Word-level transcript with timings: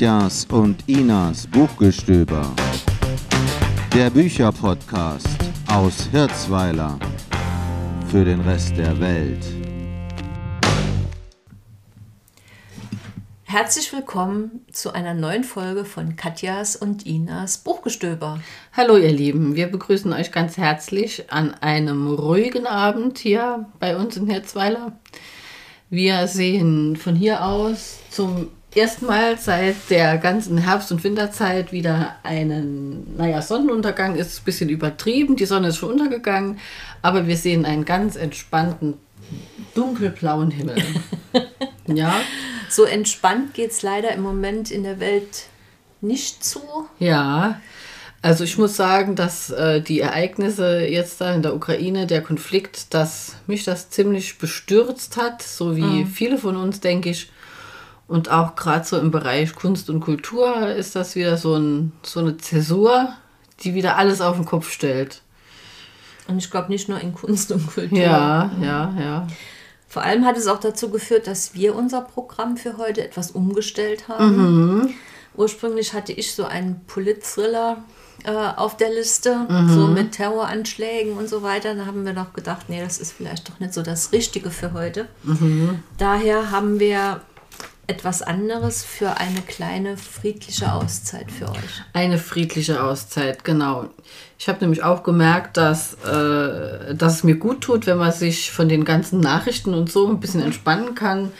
Katjas 0.00 0.46
und 0.50 0.88
Inas 0.88 1.46
Buchgestöber. 1.46 2.50
Der 3.94 4.08
Bücherpodcast 4.08 5.28
aus 5.70 6.08
Hirzweiler 6.10 6.98
für 8.10 8.24
den 8.24 8.40
Rest 8.40 8.78
der 8.78 8.98
Welt. 8.98 9.44
Herzlich 13.42 13.92
willkommen 13.92 14.64
zu 14.72 14.94
einer 14.94 15.12
neuen 15.12 15.44
Folge 15.44 15.84
von 15.84 16.16
Katjas 16.16 16.76
und 16.76 17.04
Inas 17.04 17.58
Buchgestöber. 17.58 18.40
Hallo 18.72 18.96
ihr 18.96 19.12
Lieben, 19.12 19.54
wir 19.54 19.66
begrüßen 19.66 20.14
euch 20.14 20.32
ganz 20.32 20.56
herzlich 20.56 21.30
an 21.30 21.52
einem 21.52 22.08
ruhigen 22.08 22.66
Abend 22.66 23.18
hier 23.18 23.66
bei 23.78 23.98
uns 23.98 24.16
in 24.16 24.28
Hirzweiler. 24.28 24.98
Wir 25.90 26.26
sehen 26.26 26.96
von 26.96 27.14
hier 27.14 27.44
aus 27.44 27.98
zum 28.08 28.48
ersten 28.74 29.06
Mal 29.06 29.38
seit 29.38 29.90
der 29.90 30.18
ganzen 30.18 30.58
Herbst- 30.58 30.92
und 30.92 31.02
Winterzeit 31.02 31.72
wieder 31.72 32.16
einen, 32.22 33.16
naja, 33.16 33.42
Sonnenuntergang 33.42 34.16
ist 34.16 34.40
ein 34.40 34.44
bisschen 34.44 34.68
übertrieben, 34.68 35.36
die 35.36 35.46
Sonne 35.46 35.68
ist 35.68 35.78
schon 35.78 35.92
untergegangen, 35.92 36.58
aber 37.02 37.26
wir 37.26 37.36
sehen 37.36 37.64
einen 37.64 37.84
ganz 37.84 38.16
entspannten, 38.16 38.94
dunkelblauen 39.74 40.50
Himmel. 40.50 40.76
ja. 41.86 42.20
So 42.68 42.84
entspannt 42.84 43.54
geht 43.54 43.72
es 43.72 43.82
leider 43.82 44.12
im 44.12 44.22
Moment 44.22 44.70
in 44.70 44.84
der 44.84 45.00
Welt 45.00 45.46
nicht 46.00 46.44
zu. 46.44 46.60
Ja, 46.98 47.60
also 48.22 48.44
ich 48.44 48.58
muss 48.58 48.76
sagen, 48.76 49.16
dass 49.16 49.50
äh, 49.50 49.80
die 49.80 50.00
Ereignisse 50.00 50.80
jetzt 50.80 51.20
da 51.20 51.34
in 51.34 51.42
der 51.42 51.54
Ukraine, 51.54 52.06
der 52.06 52.22
Konflikt, 52.22 52.92
dass 52.92 53.36
mich 53.46 53.64
das 53.64 53.90
ziemlich 53.90 54.38
bestürzt 54.38 55.16
hat, 55.16 55.42
so 55.42 55.74
wie 55.74 56.04
mhm. 56.04 56.06
viele 56.06 56.38
von 56.38 56.56
uns, 56.56 56.80
denke 56.80 57.10
ich. 57.10 57.30
Und 58.10 58.28
auch 58.28 58.56
gerade 58.56 58.84
so 58.84 58.98
im 58.98 59.12
Bereich 59.12 59.54
Kunst 59.54 59.88
und 59.88 60.00
Kultur 60.00 60.66
ist 60.66 60.96
das 60.96 61.14
wieder 61.14 61.36
so, 61.36 61.54
ein, 61.54 61.92
so 62.02 62.18
eine 62.18 62.36
Zäsur, 62.38 63.10
die 63.60 63.72
wieder 63.74 63.96
alles 63.98 64.20
auf 64.20 64.34
den 64.34 64.44
Kopf 64.44 64.68
stellt. 64.72 65.22
Und 66.26 66.38
ich 66.38 66.50
glaube 66.50 66.70
nicht 66.70 66.88
nur 66.88 66.98
in 66.98 67.14
Kunst 67.14 67.52
und 67.52 67.64
Kultur. 67.72 67.96
Ja, 67.96 68.50
ja, 68.60 68.92
ja. 68.98 69.26
Vor 69.86 70.02
allem 70.02 70.26
hat 70.26 70.36
es 70.36 70.48
auch 70.48 70.58
dazu 70.58 70.90
geführt, 70.90 71.28
dass 71.28 71.54
wir 71.54 71.76
unser 71.76 72.00
Programm 72.00 72.56
für 72.56 72.78
heute 72.78 73.04
etwas 73.04 73.30
umgestellt 73.30 74.08
haben. 74.08 74.80
Mhm. 74.80 74.94
Ursprünglich 75.36 75.92
hatte 75.92 76.12
ich 76.12 76.34
so 76.34 76.44
einen 76.46 76.80
Polit-Thriller 76.88 77.84
äh, 78.24 78.30
auf 78.30 78.76
der 78.76 78.90
Liste, 78.90 79.46
mhm. 79.48 79.68
so 79.72 79.86
mit 79.86 80.12
Terroranschlägen 80.12 81.16
und 81.16 81.28
so 81.28 81.44
weiter. 81.44 81.76
Da 81.76 81.86
haben 81.86 82.04
wir 82.04 82.12
noch 82.12 82.32
gedacht, 82.32 82.68
nee, 82.68 82.80
das 82.80 82.98
ist 82.98 83.12
vielleicht 83.12 83.48
doch 83.48 83.60
nicht 83.60 83.72
so 83.72 83.82
das 83.82 84.10
Richtige 84.10 84.50
für 84.50 84.72
heute. 84.72 85.06
Mhm. 85.22 85.84
Daher 85.96 86.50
haben 86.50 86.80
wir 86.80 87.20
etwas 87.90 88.22
anderes 88.22 88.84
für 88.84 89.16
eine 89.16 89.42
kleine 89.42 89.96
friedliche 89.96 90.72
Auszeit 90.72 91.30
für 91.32 91.50
euch. 91.50 91.82
Eine 91.92 92.18
friedliche 92.18 92.84
Auszeit, 92.84 93.42
genau. 93.42 93.90
Ich 94.38 94.48
habe 94.48 94.60
nämlich 94.60 94.84
auch 94.84 95.02
gemerkt, 95.02 95.56
dass, 95.56 95.94
äh, 96.04 96.94
dass 96.94 97.16
es 97.16 97.24
mir 97.24 97.34
gut 97.34 97.62
tut, 97.62 97.86
wenn 97.86 97.98
man 97.98 98.12
sich 98.12 98.52
von 98.52 98.68
den 98.68 98.84
ganzen 98.84 99.18
Nachrichten 99.18 99.74
und 99.74 99.90
so 99.90 100.06
ein 100.06 100.20
bisschen 100.20 100.40
entspannen 100.40 100.94
kann, 100.94 101.32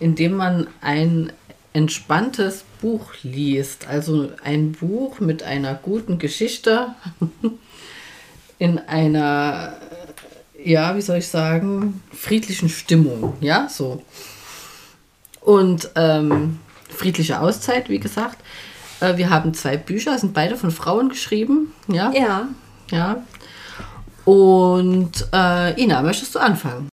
indem 0.00 0.34
man 0.34 0.68
ein 0.80 1.30
entspanntes 1.74 2.64
Buch 2.80 3.12
liest. 3.22 3.86
Also 3.86 4.30
ein 4.42 4.72
Buch 4.72 5.20
mit 5.20 5.42
einer 5.42 5.74
guten 5.74 6.18
Geschichte 6.18 6.94
in 8.58 8.78
einer, 8.78 9.74
ja, 10.64 10.96
wie 10.96 11.02
soll 11.02 11.18
ich 11.18 11.28
sagen, 11.28 12.02
friedlichen 12.14 12.70
Stimmung. 12.70 13.34
Ja, 13.42 13.68
so. 13.68 14.02
Und 15.48 15.92
ähm, 15.94 16.58
friedliche 16.90 17.40
Auszeit, 17.40 17.88
wie 17.88 17.98
gesagt. 17.98 18.36
Äh, 19.00 19.16
wir 19.16 19.30
haben 19.30 19.54
zwei 19.54 19.78
Bücher, 19.78 20.18
sind 20.18 20.34
beide 20.34 20.58
von 20.58 20.70
Frauen 20.70 21.08
geschrieben. 21.08 21.72
Ja. 21.86 22.12
Ja. 22.12 22.48
Ja. 22.90 23.22
Und 24.26 25.26
äh, 25.32 25.82
Ina, 25.82 26.02
möchtest 26.02 26.34
du 26.34 26.38
anfangen? 26.38 26.90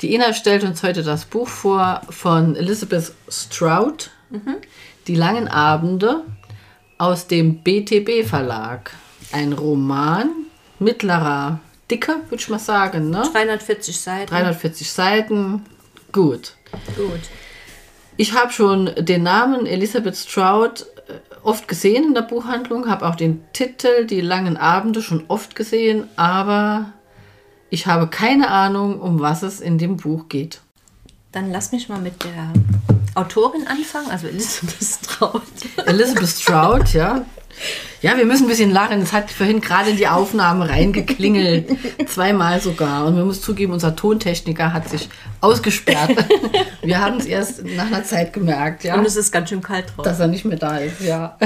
Die 0.00 0.14
Ina 0.14 0.32
stellt 0.32 0.64
uns 0.64 0.82
heute 0.82 1.02
das 1.02 1.26
Buch 1.26 1.48
vor 1.48 2.00
von 2.08 2.56
Elizabeth 2.56 3.12
Stroud, 3.28 4.12
mhm. 4.30 4.56
Die 5.08 5.14
langen 5.14 5.48
Abende 5.48 6.22
aus 6.98 7.26
dem 7.26 7.62
BTB 7.62 8.26
Verlag. 8.26 8.92
Ein 9.32 9.52
Roman 9.52 10.30
mittlerer 10.78 11.60
Dicke, 11.90 12.16
würde 12.28 12.42
ich 12.42 12.48
mal 12.48 12.58
sagen. 12.58 13.10
Ne? 13.10 13.22
340 13.32 14.00
Seiten. 14.00 14.30
340 14.30 14.90
Seiten. 14.90 15.64
Gut. 16.12 16.54
Gut. 16.96 17.20
Ich 18.16 18.34
habe 18.34 18.52
schon 18.52 18.90
den 18.98 19.24
Namen 19.24 19.66
Elizabeth 19.66 20.16
Stroud 20.16 20.86
äh, 21.08 21.14
oft 21.42 21.66
gesehen 21.66 22.04
in 22.04 22.14
der 22.14 22.22
Buchhandlung, 22.22 22.88
habe 22.88 23.06
auch 23.06 23.16
den 23.16 23.42
Titel 23.52 24.06
Die 24.06 24.20
langen 24.20 24.56
Abende 24.56 25.02
schon 25.02 25.24
oft 25.28 25.56
gesehen, 25.56 26.08
aber 26.16 26.92
ich 27.70 27.86
habe 27.86 28.06
keine 28.06 28.50
Ahnung, 28.50 29.00
um 29.00 29.20
was 29.20 29.42
es 29.42 29.60
in 29.60 29.78
dem 29.78 29.96
Buch 29.96 30.28
geht. 30.28 30.60
Dann 31.32 31.50
lass 31.50 31.72
mich 31.72 31.88
mal 31.88 32.00
mit 32.00 32.22
der 32.22 32.52
Autorin 33.14 33.66
anfangen, 33.66 34.10
also 34.10 34.26
Elizabeth 34.26 34.82
Stroud. 34.82 35.42
Elizabeth 35.86 36.28
Stroud, 36.28 36.92
ja. 36.92 37.24
Ja, 38.02 38.16
wir 38.16 38.26
müssen 38.26 38.44
ein 38.44 38.48
bisschen 38.48 38.72
lachen. 38.72 39.00
Es 39.00 39.12
hat 39.12 39.30
vorhin 39.30 39.60
gerade 39.60 39.90
in 39.90 39.96
die 39.96 40.08
Aufnahme 40.08 40.68
reingeklingelt. 40.68 41.70
Zweimal 42.06 42.60
sogar. 42.60 43.06
Und 43.06 43.16
wir 43.16 43.24
müssen 43.24 43.42
zugeben, 43.42 43.72
unser 43.72 43.96
Tontechniker 43.96 44.72
hat 44.72 44.88
sich 44.88 45.08
ausgesperrt. 45.40 46.10
Wir 46.82 47.00
haben 47.00 47.16
es 47.16 47.24
erst 47.24 47.64
nach 47.64 47.86
einer 47.86 48.04
Zeit 48.04 48.34
gemerkt. 48.34 48.84
Ja, 48.84 48.96
Und 48.96 49.06
es 49.06 49.16
ist 49.16 49.32
ganz 49.32 49.48
schön 49.48 49.62
kalt 49.62 49.86
draußen. 49.88 50.04
Dass 50.04 50.20
er 50.20 50.26
nicht 50.26 50.44
mehr 50.44 50.58
da 50.58 50.78
ist, 50.78 51.00
ja. 51.00 51.38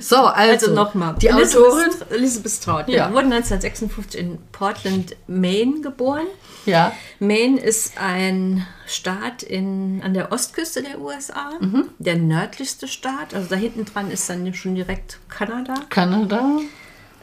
So, 0.00 0.16
also, 0.16 0.32
also 0.66 0.74
nochmal. 0.74 1.16
Die 1.20 1.26
Elizabeth, 1.26 1.66
Autorin. 1.66 1.90
Elizabeth 2.10 2.52
Stroud, 2.52 2.88
ja. 2.88 3.12
wurde 3.12 3.26
1956 3.26 4.18
in 4.20 4.38
Portland, 4.52 5.16
Maine 5.26 5.80
geboren. 5.82 6.26
Ja. 6.64 6.92
Maine 7.18 7.58
ist 7.58 7.98
ein 7.98 8.66
Staat 8.86 9.42
in, 9.42 10.02
an 10.04 10.14
der 10.14 10.32
Ostküste 10.32 10.82
der 10.82 11.00
USA, 11.00 11.52
mhm. 11.60 11.88
der 11.98 12.16
nördlichste 12.16 12.88
Staat. 12.88 13.34
Also 13.34 13.48
da 13.48 13.56
hinten 13.56 13.84
dran 13.84 14.10
ist 14.10 14.28
dann 14.28 14.52
schon 14.54 14.74
direkt 14.74 15.18
Kanada. 15.28 15.74
Kanada. 15.88 16.60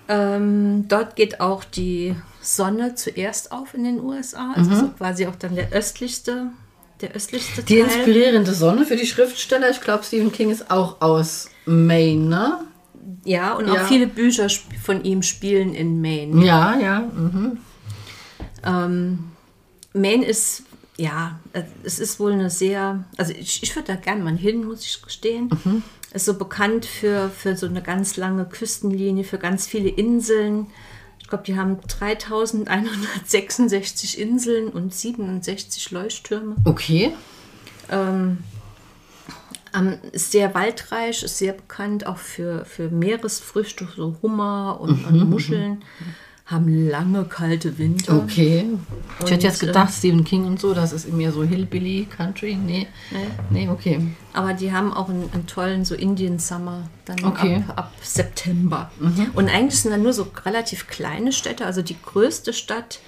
Ähm, 0.08 0.86
dort 0.88 1.16
geht 1.16 1.40
auch 1.40 1.64
die 1.64 2.16
Sonne 2.42 2.96
zuerst 2.96 3.52
auf 3.52 3.74
in 3.74 3.84
den 3.84 4.00
USA. 4.00 4.54
Also 4.56 4.72
mhm. 4.72 4.76
so 4.76 4.88
quasi 4.90 5.28
auch 5.28 5.36
dann 5.36 5.56
der 5.56 5.72
östlichste, 5.72 6.48
der 7.02 7.16
östlichste 7.16 7.64
Die 7.64 7.80
inspirierende 7.80 8.54
Sonne 8.54 8.86
für 8.86 8.98
die 8.98 9.08
Schriftsteller. 9.08 9.70
Ich 9.70 9.82
glaube, 9.82 10.04
Stephen 10.04 10.32
King 10.32 10.50
ist 10.50 10.70
auch 10.70 11.02
aus 11.02 11.50
Maine, 11.66 12.26
ne? 12.26 12.60
Ja, 13.26 13.54
und 13.54 13.68
ja. 13.68 13.74
auch 13.74 13.88
viele 13.88 14.08
Bücher 14.08 14.48
von 14.82 15.04
ihm 15.04 15.24
spielen 15.24 15.74
in 15.74 16.02
Maine. 16.02 16.46
Ja, 16.46 16.78
ja. 16.78 17.00
Mhm. 17.00 17.58
Ähm, 18.66 19.33
Maine 19.94 20.26
ist, 20.26 20.64
ja, 20.98 21.40
es 21.84 22.00
ist 22.00 22.20
wohl 22.20 22.34
eine 22.34 22.50
sehr, 22.50 23.06
also 23.18 23.32
ich, 23.34 23.64
ich 23.64 23.74
würde 23.76 23.94
da 23.94 23.96
gerne 23.96 24.22
mal 24.24 24.36
hin, 24.36 24.66
muss 24.66 24.86
ich 24.86 25.02
gestehen. 25.02 25.50
Mhm. 25.64 25.82
Ist 26.14 26.26
so 26.26 26.34
bekannt 26.36 26.86
für, 26.86 27.30
für 27.30 27.56
so 27.56 27.66
eine 27.66 27.82
ganz 27.82 28.18
lange 28.18 28.44
Küstenlinie, 28.46 29.24
für 29.24 29.40
ganz 29.40 29.66
viele 29.66 29.90
Inseln. 29.90 30.68
Ich 31.20 31.28
glaube, 31.28 31.46
die 31.46 31.58
haben 31.58 31.80
3166 31.82 34.20
Inseln 34.20 34.70
und 34.70 34.94
67 34.94 35.90
Leuchttürme. 35.90 36.56
Okay. 36.66 37.14
Ähm, 37.90 38.44
ist 40.12 40.32
sehr 40.32 40.54
waldreich, 40.54 41.24
ist 41.24 41.40
sehr 41.40 41.54
bekannt 41.54 42.06
auch 42.06 42.20
für, 42.20 42.64
für 42.66 42.90
Meeresfrüchte, 42.90 43.88
so 43.96 44.16
Hummer 44.22 44.78
und, 44.80 45.02
mhm. 45.02 45.22
und 45.22 45.30
Muscheln. 45.32 45.72
Mhm 45.72 45.82
haben 46.46 46.90
lange 46.90 47.24
kalte 47.24 47.78
Winter. 47.78 48.18
Okay. 48.18 48.66
Ich 49.24 49.32
hätte 49.32 49.48
jetzt 49.48 49.62
gedacht, 49.62 49.90
äh, 49.90 49.94
Stephen 49.94 50.26
King 50.26 50.46
und 50.46 50.60
so, 50.60 50.74
das 50.74 50.92
ist 50.92 51.12
mehr 51.12 51.32
so 51.32 51.44
Hillbilly 51.44 52.06
Country. 52.06 52.56
Nee. 52.56 52.88
Nee, 53.12 53.66
nee 53.66 53.70
okay. 53.70 54.02
Aber 54.34 54.54
die 54.54 54.74
haben 54.74 54.92
auch 54.94 55.08
einen, 55.08 55.32
einen 55.32 55.48
tollen 55.48 55.86
so 55.86 55.96
Indian 55.96 56.40
Summer 56.40 56.90
dann 57.06 57.24
okay. 57.24 57.64
ab, 57.70 57.78
ab, 57.78 57.94
September. 58.02 58.92
Mhm. 59.00 59.32
Und 59.36 59.48
eigentlich 59.50 59.80
sind 59.80 59.92
da 59.92 59.98
nur 59.98 60.12
so 60.12 60.28
relativ 60.46 60.88
kleine 60.88 61.32
Städte. 61.32 61.66
Also 61.66 61.82
die 61.82 61.96
größte 62.02 62.52
Stadt, 62.52 63.00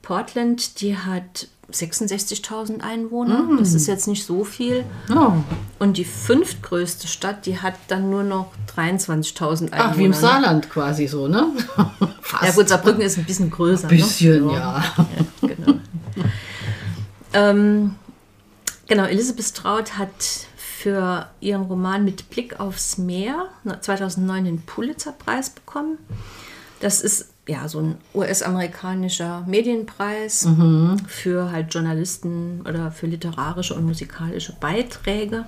Portland, 0.00 0.80
die 0.80 0.96
hat 0.96 1.48
66.000 1.72 2.80
Einwohner. 2.80 3.42
Mm. 3.42 3.58
Das 3.58 3.74
ist 3.74 3.86
jetzt 3.86 4.08
nicht 4.08 4.24
so 4.24 4.44
viel. 4.44 4.84
Oh. 5.14 5.32
Und 5.78 5.98
die 5.98 6.04
fünftgrößte 6.04 7.06
Stadt, 7.06 7.44
die 7.44 7.60
hat 7.60 7.74
dann 7.88 8.08
nur 8.08 8.22
noch 8.22 8.52
23.000 8.74 9.72
Einwohner. 9.72 9.72
Ach, 9.72 9.96
wie 9.96 10.04
im 10.04 10.14
Saarland 10.14 10.70
quasi 10.70 11.06
so, 11.06 11.28
ne? 11.28 11.48
Fast. 12.22 12.44
Ja 12.44 12.50
gut, 12.52 12.68
Saarbrücken 12.68 13.02
ist 13.02 13.18
ein 13.18 13.24
bisschen 13.24 13.50
größer. 13.50 13.88
Ein 13.88 13.96
bisschen, 13.96 14.46
ne? 14.46 14.52
ja. 14.54 14.84
ja. 14.96 15.48
genau. 15.48 15.78
ähm, 17.34 17.94
genau, 18.86 19.04
Elisabeth 19.04 19.44
Straut 19.44 19.98
hat 19.98 20.46
für 20.56 21.26
ihren 21.40 21.62
Roman 21.62 22.04
Mit 22.04 22.30
Blick 22.30 22.60
aufs 22.60 22.98
Meer 22.98 23.48
2009 23.80 24.44
den 24.44 24.62
Pulitzerpreis 24.62 25.50
bekommen. 25.50 25.98
Das 26.80 27.00
ist 27.00 27.30
ja, 27.46 27.66
so 27.66 27.80
ein 27.80 27.96
US-amerikanischer 28.14 29.42
Medienpreis 29.46 30.44
Mhm. 30.44 30.96
für 31.06 31.50
halt 31.50 31.72
Journalisten 31.72 32.60
oder 32.68 32.92
für 32.92 33.06
literarische 33.06 33.74
und 33.74 33.84
musikalische 33.86 34.52
Beiträge. 34.60 35.44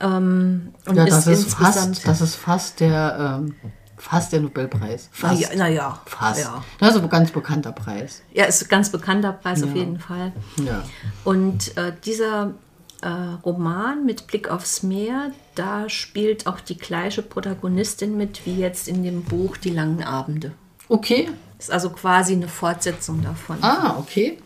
Ähm, 0.00 0.72
und 0.86 0.96
Ja, 0.96 1.04
ist 1.04 1.14
das 1.14 1.26
ist 1.26 1.54
fast, 1.54 2.06
das 2.06 2.20
ist 2.20 2.34
fast 2.36 2.80
der, 2.80 3.38
ähm, 3.42 3.54
fast 3.96 4.32
der 4.32 4.40
Nobelpreis. 4.40 5.08
Fast. 5.12 5.40
Naja, 5.42 5.48
na 5.56 5.68
ja, 5.68 6.00
Fast. 6.06 6.40
Ja. 6.40 6.64
Das 6.78 6.94
ist 6.94 7.02
ein 7.02 7.08
ganz 7.08 7.30
bekannter 7.30 7.72
Preis. 7.72 8.22
ja, 8.32 8.44
ist 8.44 8.62
ein 8.62 8.68
ganz 8.68 8.90
bekannter 8.90 9.32
Preis 9.32 9.62
auf 9.62 9.74
jeden 9.74 9.98
Fall. 9.98 10.32
Ja. 10.64 10.82
Und 11.24 11.76
äh, 11.76 11.92
dieser 12.04 12.52
äh, 13.02 13.08
Roman 13.44 14.04
mit 14.04 14.26
Blick 14.26 14.48
aufs 14.48 14.82
Meer, 14.82 15.32
da 15.54 15.88
spielt 15.88 16.46
auch 16.46 16.60
die 16.60 16.78
gleiche 16.78 17.22
Protagonistin 17.22 18.16
mit 18.16 18.46
wie 18.46 18.56
jetzt 18.56 18.88
in 18.88 19.02
dem 19.02 19.22
Buch 19.22 19.56
Die 19.56 19.70
langen 19.70 20.02
Abende. 20.02 20.52
Okay. 20.88 21.28
Ist 21.58 21.70
also 21.70 21.90
quasi 21.90 22.32
eine 22.32 22.48
Fortsetzung 22.48 23.22
davon. 23.22 23.58
Ah, 23.62 23.96
okay. 23.98 24.38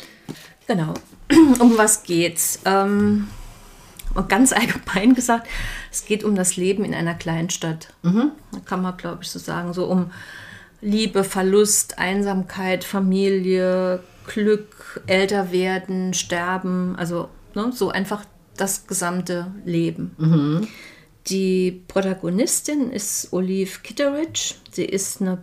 Genau. 0.67 0.95
Um 1.59 1.79
was 1.79 2.03
geht's? 2.03 2.61
Ähm, 2.65 3.29
und 4.15 4.29
ganz 4.29 4.53
allgemein 4.55 5.15
gesagt, 5.15 5.49
es 5.91 6.05
geht 6.05 6.25
um 6.25 6.35
das 6.35 6.57
Leben 6.57 6.85
in 6.85 6.95
einer 6.95 7.15
Kleinstadt. 7.15 7.89
Da 8.03 8.61
kann 8.65 8.83
man, 8.83 8.97
glaube 8.97 9.23
ich, 9.23 9.31
so 9.31 9.39
sagen, 9.39 9.73
so 9.73 9.87
um 9.87 10.11
Liebe, 10.81 11.25
Verlust, 11.25 11.99
Einsamkeit, 11.99 12.85
Familie, 12.85 14.01
Glück, 14.27 15.03
älter 15.07 15.51
werden, 15.51 16.15
sterben, 16.15 16.95
also 16.97 17.29
ne, 17.55 17.73
so 17.73 17.91
einfach 17.91 18.25
das 18.57 18.87
gesamte 18.87 19.53
Leben. 19.65 20.13
Die 21.27 21.83
Protagonistin 21.89 22.91
ist 22.91 23.33
Olive 23.33 23.81
Kitteridge. 23.83 24.55
Sie 24.73 24.85
ist 24.85 25.21
eine 25.21 25.39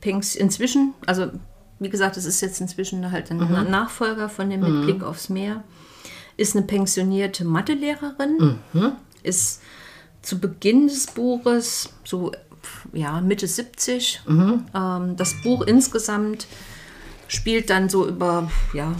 Pension, 0.00 0.42
inzwischen, 0.42 0.94
also 1.06 1.28
wie 1.78 1.88
gesagt, 1.88 2.16
es 2.16 2.26
ist 2.26 2.40
jetzt 2.40 2.60
inzwischen 2.60 3.10
halt 3.10 3.30
ein 3.30 3.38
Nachfolger 3.70 4.28
von 4.28 4.50
dem 4.50 4.60
Mit 4.60 4.86
Blick 4.86 5.02
aufs 5.02 5.28
Meer. 5.28 5.64
Ist 6.36 6.56
eine 6.56 6.66
pensionierte 6.66 7.44
Mathelehrerin, 7.44 8.58
ist 9.22 9.62
zu 10.22 10.38
Beginn 10.38 10.86
des 10.88 11.06
Buches 11.08 11.90
so 12.04 12.32
ja, 12.92 13.20
Mitte 13.20 13.46
70. 13.46 14.22
Ähm, 14.74 15.16
das 15.16 15.34
Buch 15.42 15.62
insgesamt 15.62 16.46
spielt 17.28 17.70
dann 17.70 17.88
so 17.88 18.06
über 18.06 18.50
ja, 18.72 18.94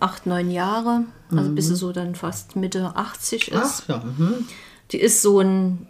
acht, 0.00 0.26
neun 0.26 0.50
Jahre, 0.50 1.04
also 1.30 1.50
bis 1.52 1.68
sie 1.68 1.76
so 1.76 1.92
dann 1.92 2.14
fast 2.14 2.56
Mitte 2.56 2.92
80 2.94 3.52
ist. 3.52 3.84
Ach 3.84 3.88
ja. 3.88 3.98
Mhm. 3.98 4.46
Die 4.90 5.00
ist 5.00 5.22
so 5.22 5.40
ein, 5.40 5.86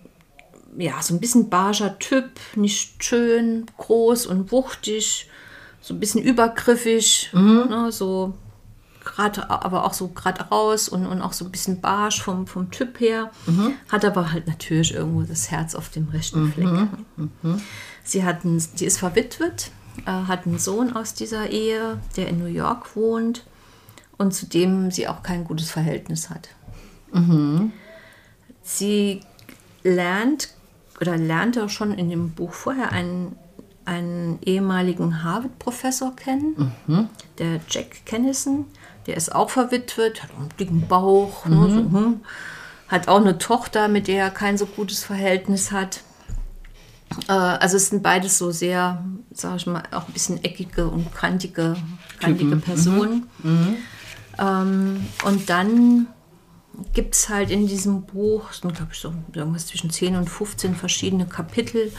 ja, 0.77 1.01
so 1.01 1.15
ein 1.15 1.21
bisschen 1.21 1.49
barscher 1.49 1.99
Typ, 1.99 2.29
nicht 2.55 3.03
schön, 3.03 3.67
groß 3.79 4.27
und 4.27 4.53
wuchtig, 4.53 5.29
so 5.81 5.95
ein 5.95 6.01
bisschen 6.01 6.23
übergriffig, 6.23 7.31
ne, 7.33 7.91
so 7.91 8.35
gerade, 9.03 9.49
aber 9.49 9.85
auch 9.85 9.95
so 9.95 10.09
gerade 10.09 10.43
raus 10.43 10.89
und, 10.89 11.07
und 11.07 11.23
auch 11.23 11.33
so 11.33 11.47
ein 11.47 11.51
bisschen 11.51 11.81
barsch 11.81 12.23
vom, 12.23 12.47
vom 12.47 12.71
Typ 12.71 13.01
her, 13.01 13.31
hat 13.89 14.05
aber 14.05 14.33
halt 14.33 14.47
natürlich 14.47 14.95
irgendwo 14.95 15.23
das 15.23 15.51
Herz 15.51 15.75
auf 15.75 15.89
dem 15.89 16.09
rechten 16.11 16.53
Fleck. 16.53 16.69
Sie 18.05 18.25
hat 18.25 18.45
einen, 18.45 18.63
die 18.79 18.85
ist 18.85 18.99
verwitwet, 18.99 19.71
äh, 20.05 20.11
hat 20.11 20.47
einen 20.47 20.59
Sohn 20.59 20.95
aus 20.95 21.15
dieser 21.15 21.49
Ehe, 21.49 21.99
der 22.17 22.29
in 22.29 22.39
New 22.39 22.47
York 22.47 22.95
wohnt 22.95 23.45
und 24.21 24.33
zu 24.33 24.45
dem 24.45 24.91
sie 24.91 25.09
auch 25.09 25.23
kein 25.23 25.45
gutes 25.45 25.71
Verhältnis 25.71 26.29
hat. 26.29 26.51
Sie 28.63 29.21
lernt 29.83 30.51
oder 31.01 31.17
lernte 31.17 31.65
auch 31.65 31.71
schon 31.71 31.95
in 31.95 32.11
dem 32.11 32.33
Buch 32.33 32.53
vorher 32.53 32.93
einen, 32.93 33.35
einen 33.87 34.39
ehemaligen 34.43 35.25
Harvard-Professor 35.25 36.15
kennen, 36.15 36.71
der 37.39 37.61
Jack 37.71 38.05
Kennison. 38.05 38.67
Der 39.07 39.17
ist 39.17 39.35
auch 39.35 39.49
verwitwet, 39.49 40.23
hat 40.23 40.31
einen 40.39 40.51
dicken 40.61 40.87
Bauch, 40.87 41.47
ne, 41.47 41.71
so, 41.71 41.99
hm. 41.99 42.21
hat 42.89 43.09
auch 43.09 43.23
eine 43.23 43.39
Tochter, 43.39 43.89
mit 43.89 44.07
der 44.07 44.25
er 44.25 44.31
kein 44.31 44.59
so 44.59 44.67
gutes 44.67 45.03
Verhältnis 45.03 45.73
hat. 45.73 46.03
Äh, 47.27 47.33
also 47.33 47.79
es 47.79 47.89
sind 47.89 48.03
beides 48.03 48.37
so 48.37 48.51
sehr, 48.51 49.03
sag 49.33 49.57
ich 49.57 49.67
mal, 49.67 49.85
auch 49.93 50.09
ein 50.09 50.13
bisschen 50.13 50.45
eckige 50.45 50.89
und 50.89 51.15
kantige, 51.15 51.75
kantige 52.21 52.57
Personen. 52.57 53.27
Ähm, 54.41 55.07
und 55.25 55.51
dann 55.51 56.07
gibt 56.95 57.15
es 57.15 57.29
halt 57.29 57.51
in 57.51 57.67
diesem 57.67 58.03
Buch, 58.03 58.53
sind 58.53 58.75
glaube 58.75 58.93
ich 58.93 58.99
so 58.99 59.13
irgendwas 59.35 59.67
zwischen 59.67 59.91
10 59.91 60.17
und 60.17 60.31
15 60.31 60.75
verschiedene 60.75 61.27
Kapitel, 61.27 61.93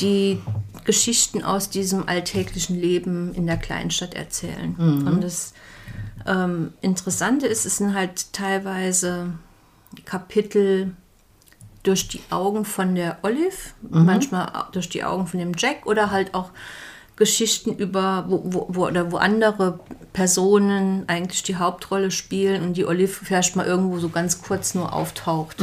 die 0.00 0.40
Geschichten 0.84 1.42
aus 1.42 1.70
diesem 1.70 2.08
alltäglichen 2.08 2.78
Leben 2.78 3.34
in 3.34 3.46
der 3.46 3.56
Kleinstadt 3.56 4.14
erzählen. 4.14 4.74
Und 5.06 5.24
das 5.24 5.54
ähm, 6.26 6.72
Interessante 6.80 7.46
ist, 7.46 7.66
es 7.66 7.78
sind 7.78 7.94
halt 7.94 8.32
teilweise 8.32 9.32
Kapitel 10.04 10.94
durch 11.82 12.08
die 12.08 12.20
Augen 12.30 12.64
von 12.64 12.94
der 12.94 13.18
Olive, 13.22 13.56
manchmal 14.04 14.48
auch 14.48 14.70
durch 14.70 14.88
die 14.88 15.04
Augen 15.04 15.26
von 15.26 15.38
dem 15.38 15.52
Jack 15.56 15.86
oder 15.86 16.10
halt 16.10 16.34
auch 16.34 16.50
Geschichten 17.16 17.74
über, 17.76 18.24
wo, 18.28 18.40
wo, 18.44 18.66
wo, 18.70 18.86
oder 18.86 19.12
wo 19.12 19.16
andere 19.18 19.78
Personen 20.12 21.04
eigentlich 21.08 21.42
die 21.44 21.56
Hauptrolle 21.56 22.10
spielen 22.10 22.62
und 22.62 22.76
die 22.76 22.86
Olive 22.86 23.12
vielleicht 23.12 23.56
mal 23.56 23.66
irgendwo 23.66 23.98
so 23.98 24.08
ganz 24.08 24.42
kurz 24.42 24.74
nur 24.74 24.92
auftaucht 24.92 25.60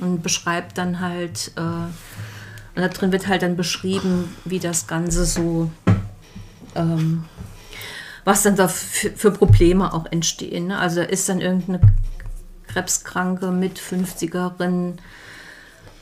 und 0.00 0.20
beschreibt 0.22 0.78
dann 0.78 1.00
halt, 1.00 1.52
äh, 1.56 1.60
und 1.60 2.82
da 2.82 2.88
drin 2.88 3.12
wird 3.12 3.28
halt 3.28 3.42
dann 3.42 3.56
beschrieben, 3.56 4.34
wie 4.44 4.58
das 4.58 4.86
Ganze 4.86 5.26
so, 5.26 5.70
ähm, 6.74 7.24
was 8.24 8.42
dann 8.42 8.56
da 8.56 8.68
für, 8.68 9.30
Probleme 9.30 9.92
auch 9.92 10.06
entstehen. 10.10 10.68
Ne? 10.68 10.78
Also 10.78 11.00
da 11.00 11.06
ist 11.06 11.28
dann 11.28 11.40
irgendeine 11.40 11.80
krebskranke 12.66 13.50
mit 13.50 13.78
50erin, 13.78 14.94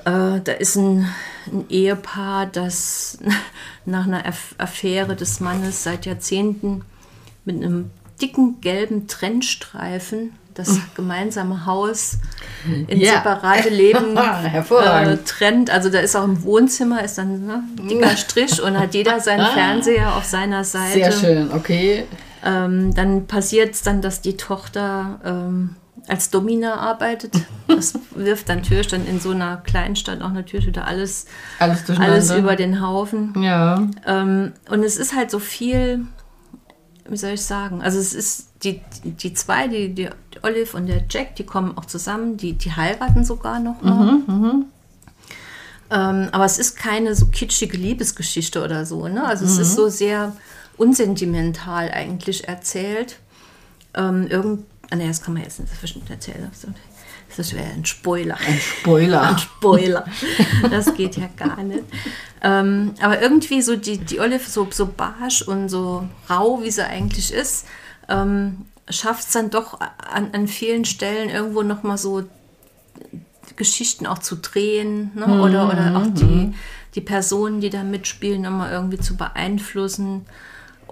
äh, 0.04 0.40
da 0.42 0.52
ist 0.58 0.76
ein, 0.76 1.08
ein 1.46 1.64
Ehepaar, 1.68 2.46
das 2.46 3.18
nach 3.84 4.06
einer 4.06 4.24
Aff- 4.26 4.54
Affäre 4.58 5.16
des 5.16 5.40
Mannes 5.40 5.82
seit 5.82 6.06
Jahrzehnten 6.06 6.84
mit 7.44 7.56
einem 7.56 7.90
dicken 8.20 8.60
gelben 8.60 9.08
Trennstreifen 9.08 10.32
das 10.54 10.78
gemeinsame 10.94 11.64
Haus 11.64 12.18
in 12.86 13.00
Ja. 13.00 13.14
separate 13.14 13.70
Leben 13.70 14.16
äh, 14.18 15.16
trennt. 15.24 15.70
Also 15.70 15.88
da 15.88 15.98
ist 16.00 16.14
auch 16.14 16.24
im 16.24 16.42
Wohnzimmer 16.42 17.02
ist 17.02 17.16
dann 17.16 17.46
ne, 17.46 17.64
ein 17.78 17.88
dicker 17.88 18.14
Strich 18.18 18.60
und 18.62 18.78
hat 18.78 18.92
jeder 18.94 19.18
seinen 19.20 19.46
Fernseher 19.46 20.14
auf 20.14 20.24
seiner 20.24 20.62
Seite. 20.64 20.92
Sehr 20.92 21.12
schön, 21.12 21.52
okay. 21.52 22.04
Ähm, 22.44 22.92
dann 22.94 23.26
passiert 23.26 23.72
es 23.74 23.82
dann, 23.82 24.02
dass 24.02 24.20
die 24.20 24.36
Tochter 24.36 25.20
ähm, 25.24 25.76
als 26.08 26.30
Domina 26.30 26.74
arbeitet. 26.74 27.34
Das 27.68 27.94
wirft 28.14 28.48
dann 28.48 28.58
natürlich 28.58 28.88
dann 28.88 29.06
in 29.06 29.20
so 29.20 29.30
einer 29.30 29.58
Kleinstadt 29.58 30.20
auch 30.20 30.32
natürlich 30.32 30.66
wieder 30.66 30.86
alles, 30.86 31.26
Alles 31.58 31.88
alles 31.90 32.30
über 32.30 32.56
den 32.56 32.80
Haufen. 32.80 33.32
Ja. 33.42 33.88
Ähm, 34.06 34.52
und 34.68 34.82
es 34.82 34.96
ist 34.96 35.14
halt 35.14 35.30
so 35.30 35.38
viel, 35.38 36.06
wie 37.08 37.16
soll 37.16 37.30
ich 37.30 37.42
sagen, 37.42 37.82
also 37.82 37.98
es 37.98 38.14
ist 38.14 38.48
die, 38.62 38.80
die 39.04 39.32
zwei, 39.34 39.68
die, 39.68 39.94
die 39.94 40.10
Olive 40.42 40.76
und 40.76 40.86
der 40.86 41.04
Jack, 41.08 41.36
die 41.36 41.44
kommen 41.44 41.76
auch 41.78 41.84
zusammen, 41.84 42.36
die, 42.36 42.54
die 42.54 42.72
heiraten 42.72 43.24
sogar 43.24 43.58
noch 43.60 43.80
mal. 43.82 44.18
Ähm, 45.90 46.28
aber 46.32 46.44
es 46.44 46.58
ist 46.58 46.76
keine 46.76 47.14
so 47.14 47.26
kitschige 47.26 47.76
Liebesgeschichte 47.76 48.64
oder 48.64 48.86
so. 48.86 49.08
Ne? 49.08 49.24
Also 49.24 49.44
es 49.44 49.58
ist 49.58 49.74
so 49.74 49.88
sehr 49.88 50.34
unsentimental 50.78 51.90
eigentlich 51.90 52.48
erzählt. 52.48 53.18
Ähm, 53.94 54.26
irgend, 54.26 54.64
ah, 54.92 54.96
nee, 54.96 55.08
das 55.08 55.22
kann 55.22 55.34
man 55.34 55.42
jetzt 55.42 55.58
nicht 55.58 55.74
zwischen 55.78 56.02
erzählen. 56.08 56.50
Das 57.36 57.54
wäre 57.54 57.64
ein 57.64 57.84
Spoiler. 57.84 58.36
Ein 58.46 58.58
Spoiler. 58.58 59.22
Ein 59.22 59.38
Spoiler. 59.38 60.04
Das 60.70 60.94
geht 60.94 61.16
ja 61.16 61.28
gar 61.36 61.62
nicht. 61.62 61.84
Ähm, 62.42 62.94
aber 63.00 63.22
irgendwie 63.22 63.62
so 63.62 63.76
die, 63.76 63.98
die 63.98 64.20
Olive 64.20 64.48
so, 64.48 64.68
so 64.70 64.86
barsch 64.86 65.42
und 65.42 65.68
so 65.68 66.06
rau, 66.28 66.62
wie 66.62 66.70
sie 66.70 66.86
eigentlich 66.86 67.32
ist, 67.32 67.66
ähm, 68.08 68.66
schafft 68.90 69.26
es 69.26 69.32
dann 69.32 69.50
doch 69.50 69.80
an, 69.80 70.30
an 70.32 70.46
vielen 70.46 70.84
Stellen 70.84 71.30
irgendwo 71.30 71.62
nochmal 71.62 71.96
so 71.96 72.24
Geschichten 73.56 74.06
auch 74.06 74.18
zu 74.18 74.36
drehen 74.36 75.12
ne? 75.14 75.40
oder, 75.40 75.68
oder 75.68 75.96
auch 75.96 76.06
die, 76.12 76.54
die 76.94 77.00
Personen, 77.00 77.60
die 77.60 77.70
da 77.70 77.82
mitspielen, 77.82 78.42
nochmal 78.42 78.72
irgendwie 78.72 78.98
zu 78.98 79.16
beeinflussen. 79.16 80.26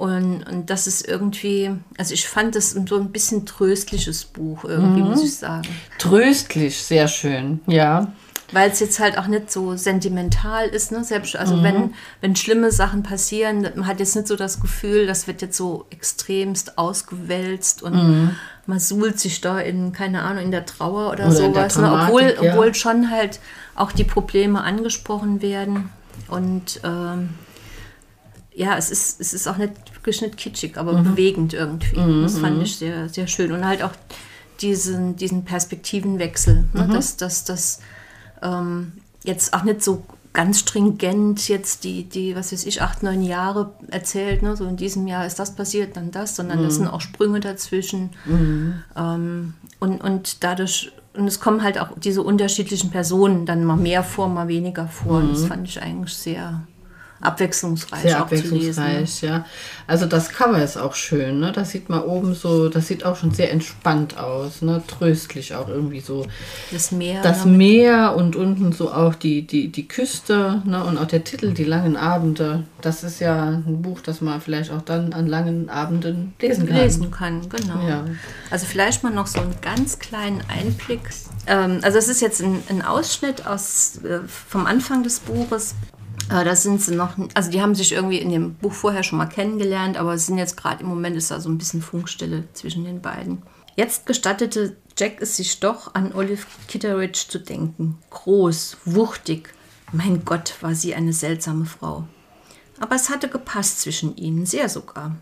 Und, 0.01 0.45
und 0.45 0.71
das 0.71 0.87
ist 0.87 1.07
irgendwie, 1.07 1.73
also 1.99 2.15
ich 2.15 2.27
fand 2.27 2.57
das 2.57 2.71
so 2.71 2.97
ein 2.97 3.13
bisschen 3.13 3.45
tröstliches 3.45 4.25
Buch 4.25 4.65
irgendwie, 4.65 5.03
muss 5.03 5.23
ich 5.23 5.37
sagen. 5.37 5.69
Tröstlich, 5.99 6.83
sehr 6.83 7.07
schön. 7.07 7.61
Ja. 7.67 8.11
Weil 8.51 8.71
es 8.71 8.81
jetzt 8.81 8.99
halt 8.99 9.19
auch 9.19 9.27
nicht 9.27 9.53
so 9.53 9.77
sentimental 9.77 10.69
ist, 10.69 10.91
ne? 10.91 11.05
Selbst, 11.05 11.37
also 11.37 11.63
wenn, 11.63 11.93
wenn 12.23 12.35
schlimme 12.35 12.73
Sachen 12.73 13.03
passieren, 13.03 13.61
man 13.75 13.87
hat 13.87 14.01
jetzt 14.01 14.17
nicht 14.17 14.27
so 14.27 14.37
das 14.37 14.61
Gefühl, 14.61 15.07
das 15.07 15.27
wird 15.27 15.43
jetzt 15.43 15.59
so 15.59 15.85
extremst 15.91 16.79
ausgewälzt 16.79 17.83
und 17.83 18.35
man 18.65 18.79
suhlt 18.79 19.21
sich 19.21 19.43
da 19.43 19.61
in, 19.61 19.93
keine 19.93 20.23
Ahnung, 20.23 20.45
in 20.45 20.51
der 20.51 20.65
Trauer 20.65 21.13
oder, 21.13 21.27
Oder 21.27 21.45
in 21.45 21.53
der 21.53 21.69
sowas. 21.69 21.77
Ne? 21.77 21.93
Obwohl, 21.93 22.23
Dramatik, 22.23 22.43
ja. 22.43 22.53
obwohl 22.55 22.75
schon 22.75 23.11
halt 23.11 23.39
auch 23.75 23.93
die 23.93 24.05
Probleme 24.05 24.63
angesprochen 24.63 25.43
werden. 25.43 25.91
Und 26.27 26.81
ähm, 26.85 27.35
ja, 28.55 28.79
es 28.79 28.91
ist, 28.91 29.21
es 29.21 29.35
ist 29.35 29.47
auch 29.47 29.59
nicht 29.59 29.73
nicht 30.07 30.37
kitschig, 30.37 30.77
aber 30.77 30.95
bewegend 31.03 31.53
irgendwie. 31.53 31.97
Das 32.23 32.39
fand 32.39 32.63
ich 32.63 32.77
sehr, 32.77 33.09
sehr 33.09 33.27
schön. 33.27 33.53
Und 33.53 33.65
halt 33.65 33.83
auch 33.83 33.93
diesen, 34.61 35.17
diesen 35.17 35.45
Perspektivenwechsel, 35.45 36.65
ne? 36.73 36.89
dass 36.93 37.17
das, 37.17 37.45
das 37.45 37.81
ähm, 38.43 38.93
jetzt 39.25 39.55
auch 39.55 39.65
nicht 39.65 39.83
so 39.83 40.05
ganz 40.33 40.61
stringent 40.61 41.49
jetzt 41.49 41.83
die, 41.85 42.05
die, 42.05 42.37
was 42.37 42.53
weiß 42.53 42.65
ich, 42.67 42.83
acht, 42.83 43.03
neun 43.03 43.23
Jahre 43.23 43.73
erzählt, 43.91 44.43
ne? 44.43 44.57
so 44.57 44.65
in 44.67 44.77
diesem 44.77 45.07
Jahr 45.07 45.27
ist 45.27 45.39
das 45.39 45.57
passiert, 45.57 45.97
dann 45.97 46.11
das, 46.11 46.37
sondern 46.37 46.63
das 46.63 46.77
sind 46.77 46.87
auch 46.87 47.01
Sprünge 47.01 47.41
dazwischen. 47.41 48.11
Ähm, 48.97 49.55
und, 49.81 50.01
und 50.03 50.45
dadurch, 50.45 50.93
und 51.15 51.27
es 51.27 51.41
kommen 51.41 51.63
halt 51.63 51.81
auch 51.81 51.99
diese 51.99 52.23
unterschiedlichen 52.23 52.91
Personen 52.91 53.45
dann 53.45 53.65
mal 53.65 53.77
mehr 53.77 54.05
vor, 54.05 54.29
mal 54.29 54.47
weniger 54.47 54.87
vor. 54.87 55.19
Und 55.19 55.33
das 55.33 55.45
fand 55.47 55.69
ich 55.69 55.83
eigentlich 55.83 56.15
sehr 56.15 56.63
abwechslungsreich 57.21 58.03
Sehr 58.03 58.13
ne? 58.13 58.21
abwechslungsreich, 58.21 59.23
ja. 59.23 59.45
Also 59.87 60.07
das 60.07 60.31
Cover 60.31 60.63
ist 60.63 60.77
auch 60.77 60.95
schön, 60.95 61.41
ne? 61.41 61.53
Das 61.53 61.71
sieht 61.71 61.89
man 61.89 62.03
oben 62.03 62.35
so, 62.35 62.69
das 62.69 62.87
sieht 62.87 63.05
auch 63.05 63.17
schon 63.17 63.33
sehr 63.33 63.51
entspannt 63.53 64.19
aus, 64.19 64.63
ne? 64.63 64.83
Tröstlich 64.87 65.55
auch 65.55 65.69
irgendwie 65.69 66.01
so. 66.01 66.27
Das 66.71 66.93
Meer. 66.93 67.23
Das 67.23 67.45
ne? 67.45 67.53
Meer 67.53 68.15
und 68.17 68.37
unten 68.37 68.73
so 68.73 68.91
auch 68.93 69.15
die, 69.15 69.47
die, 69.47 69.69
die 69.69 69.87
Küste, 69.87 70.63
ne? 70.65 70.83
Und 70.85 70.97
auch 70.97 71.07
der 71.07 71.25
Titel, 71.25 71.53
die 71.53 71.65
langen 71.65 71.97
Abende. 71.97 72.65
Das 72.81 73.05
ist 73.05 73.21
ja 73.21 73.49
ein 73.49 73.83
Buch, 73.83 74.01
das 74.01 74.21
man 74.21 74.41
vielleicht 74.41 74.71
auch 74.71 74.83
dann 74.83 75.13
an 75.13 75.27
langen 75.27 75.69
Abenden 75.69 76.35
lesen 76.41 76.67
kann. 76.67 76.77
lesen 76.77 77.11
kann, 77.11 77.49
genau. 77.49 77.87
Ja. 77.87 78.05
Also 78.51 78.65
vielleicht 78.65 79.03
mal 79.03 79.13
noch 79.13 79.27
so 79.27 79.41
einen 79.41 79.55
ganz 79.61 79.99
kleinen 79.99 80.43
Einblick. 80.49 81.01
Ähm, 81.47 81.81
also 81.83 81.99
es 81.99 82.09
ist 82.09 82.23
jetzt 82.23 82.41
ein, 82.41 82.63
ein 82.69 82.83
Ausschnitt 82.83 83.47
aus, 83.47 83.99
äh, 84.05 84.21
vom 84.27 84.67
Anfang 84.67 85.03
des 85.03 85.21
Buches. 85.21 85.75
Äh, 86.31 86.45
da 86.45 86.55
sind 86.55 86.81
sie 86.81 86.95
noch, 86.95 87.17
also 87.35 87.51
die 87.51 87.61
haben 87.61 87.75
sich 87.75 87.93
irgendwie 87.93 88.19
in 88.19 88.31
dem 88.31 88.55
Buch 88.55 88.73
vorher 88.73 89.03
schon 89.03 89.19
mal 89.19 89.27
kennengelernt, 89.27 89.97
aber 89.97 90.17
sind 90.17 90.39
jetzt 90.39 90.57
gerade 90.57 90.83
im 90.83 90.89
Moment 90.89 91.17
ist 91.17 91.31
da 91.31 91.41
so 91.41 91.49
ein 91.49 91.59
bisschen 91.59 91.83
Funkstille 91.83 92.45
zwischen 92.53 92.85
den 92.85 93.03
beiden. 93.03 93.43
Jetzt 93.77 94.07
gestattete 94.07 94.77
Jack 94.97 95.21
es 95.21 95.37
sich 95.37 95.61
doch, 95.61 95.95
an 95.95 96.13
Olive 96.13 96.45
Kitteridge 96.69 97.25
zu 97.29 97.39
denken. 97.39 97.99
Groß, 98.11 98.77
wuchtig. 98.85 99.55
Mein 99.93 100.25
Gott, 100.25 100.55
war 100.61 100.75
sie 100.75 100.95
eine 100.95 101.13
seltsame 101.13 101.65
Frau. 101.65 102.07
Aber 102.79 102.95
es 102.95 103.11
hatte 103.11 103.29
gepasst 103.29 103.81
zwischen 103.81 104.17
ihnen, 104.17 104.47
sehr 104.47 104.69
sogar. 104.69 105.17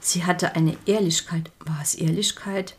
Sie 0.00 0.24
hatte 0.24 0.54
eine 0.54 0.76
Ehrlichkeit. 0.86 1.50
War 1.64 1.80
es 1.82 1.94
Ehrlichkeit? 1.94 2.76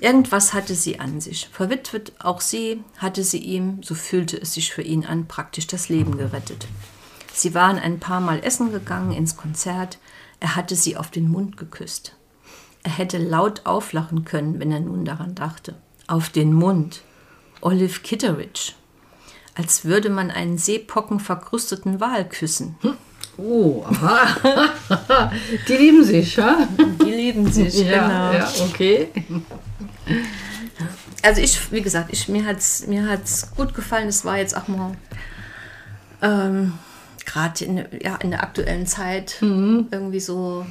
Irgendwas 0.00 0.52
hatte 0.52 0.74
sie 0.74 1.00
an 1.00 1.20
sich. 1.20 1.48
Verwitwet 1.50 2.12
auch 2.18 2.40
sie, 2.40 2.84
hatte 2.98 3.24
sie 3.24 3.38
ihm, 3.38 3.82
so 3.82 3.94
fühlte 3.94 4.36
es 4.36 4.54
sich 4.54 4.72
für 4.72 4.82
ihn 4.82 5.06
an, 5.06 5.26
praktisch 5.26 5.66
das 5.66 5.88
Leben 5.88 6.18
gerettet. 6.18 6.66
Sie 7.36 7.52
waren 7.52 7.78
ein 7.78 8.00
paar 8.00 8.20
Mal 8.20 8.42
essen 8.42 8.72
gegangen 8.72 9.12
ins 9.12 9.36
Konzert. 9.36 9.98
Er 10.40 10.56
hatte 10.56 10.74
sie 10.74 10.96
auf 10.96 11.10
den 11.10 11.28
Mund 11.28 11.58
geküsst. 11.58 12.14
Er 12.82 12.92
hätte 12.92 13.18
laut 13.18 13.66
auflachen 13.66 14.24
können, 14.24 14.58
wenn 14.58 14.72
er 14.72 14.80
nun 14.80 15.04
daran 15.04 15.34
dachte. 15.34 15.74
Auf 16.06 16.30
den 16.30 16.54
Mund. 16.54 17.02
Olive 17.60 18.00
Kitteridge. 18.00 18.72
Als 19.54 19.84
würde 19.84 20.08
man 20.08 20.30
einen 20.30 20.56
seepockenverkrusteten 20.56 22.00
Wal 22.00 22.26
küssen. 22.26 22.78
Oh, 23.36 23.84
aha. 23.86 25.30
die 25.68 25.76
lieben 25.76 26.04
sich, 26.04 26.36
ja? 26.36 26.66
Die 26.78 27.10
lieben 27.10 27.52
sich, 27.52 27.76
genau. 27.76 28.32
ja, 28.32 28.50
okay. 28.60 29.08
Also 31.20 31.42
ich, 31.42 31.70
wie 31.70 31.82
gesagt, 31.82 32.08
ich, 32.14 32.28
mir 32.28 32.46
hat 32.46 32.58
es 32.58 32.86
mir 32.86 33.06
hat's 33.06 33.50
gut 33.54 33.74
gefallen. 33.74 34.08
Es 34.08 34.24
war 34.24 34.38
jetzt 34.38 34.56
auch 34.56 34.68
mal 34.68 34.92
ähm, 36.22 36.72
gerade 37.26 37.64
in, 37.64 37.84
ja, 38.02 38.16
in 38.16 38.30
der 38.30 38.42
aktuellen 38.42 38.86
Zeit 38.86 39.36
irgendwie 39.42 40.20
so 40.20 40.64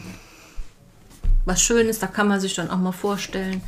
was 1.46 1.62
Schönes. 1.62 2.00
Da 2.00 2.08
kann 2.08 2.28
man 2.28 2.40
sich 2.40 2.56
dann 2.56 2.70
auch 2.72 2.78
mal 2.80 2.92
vorstellen, 2.92 3.62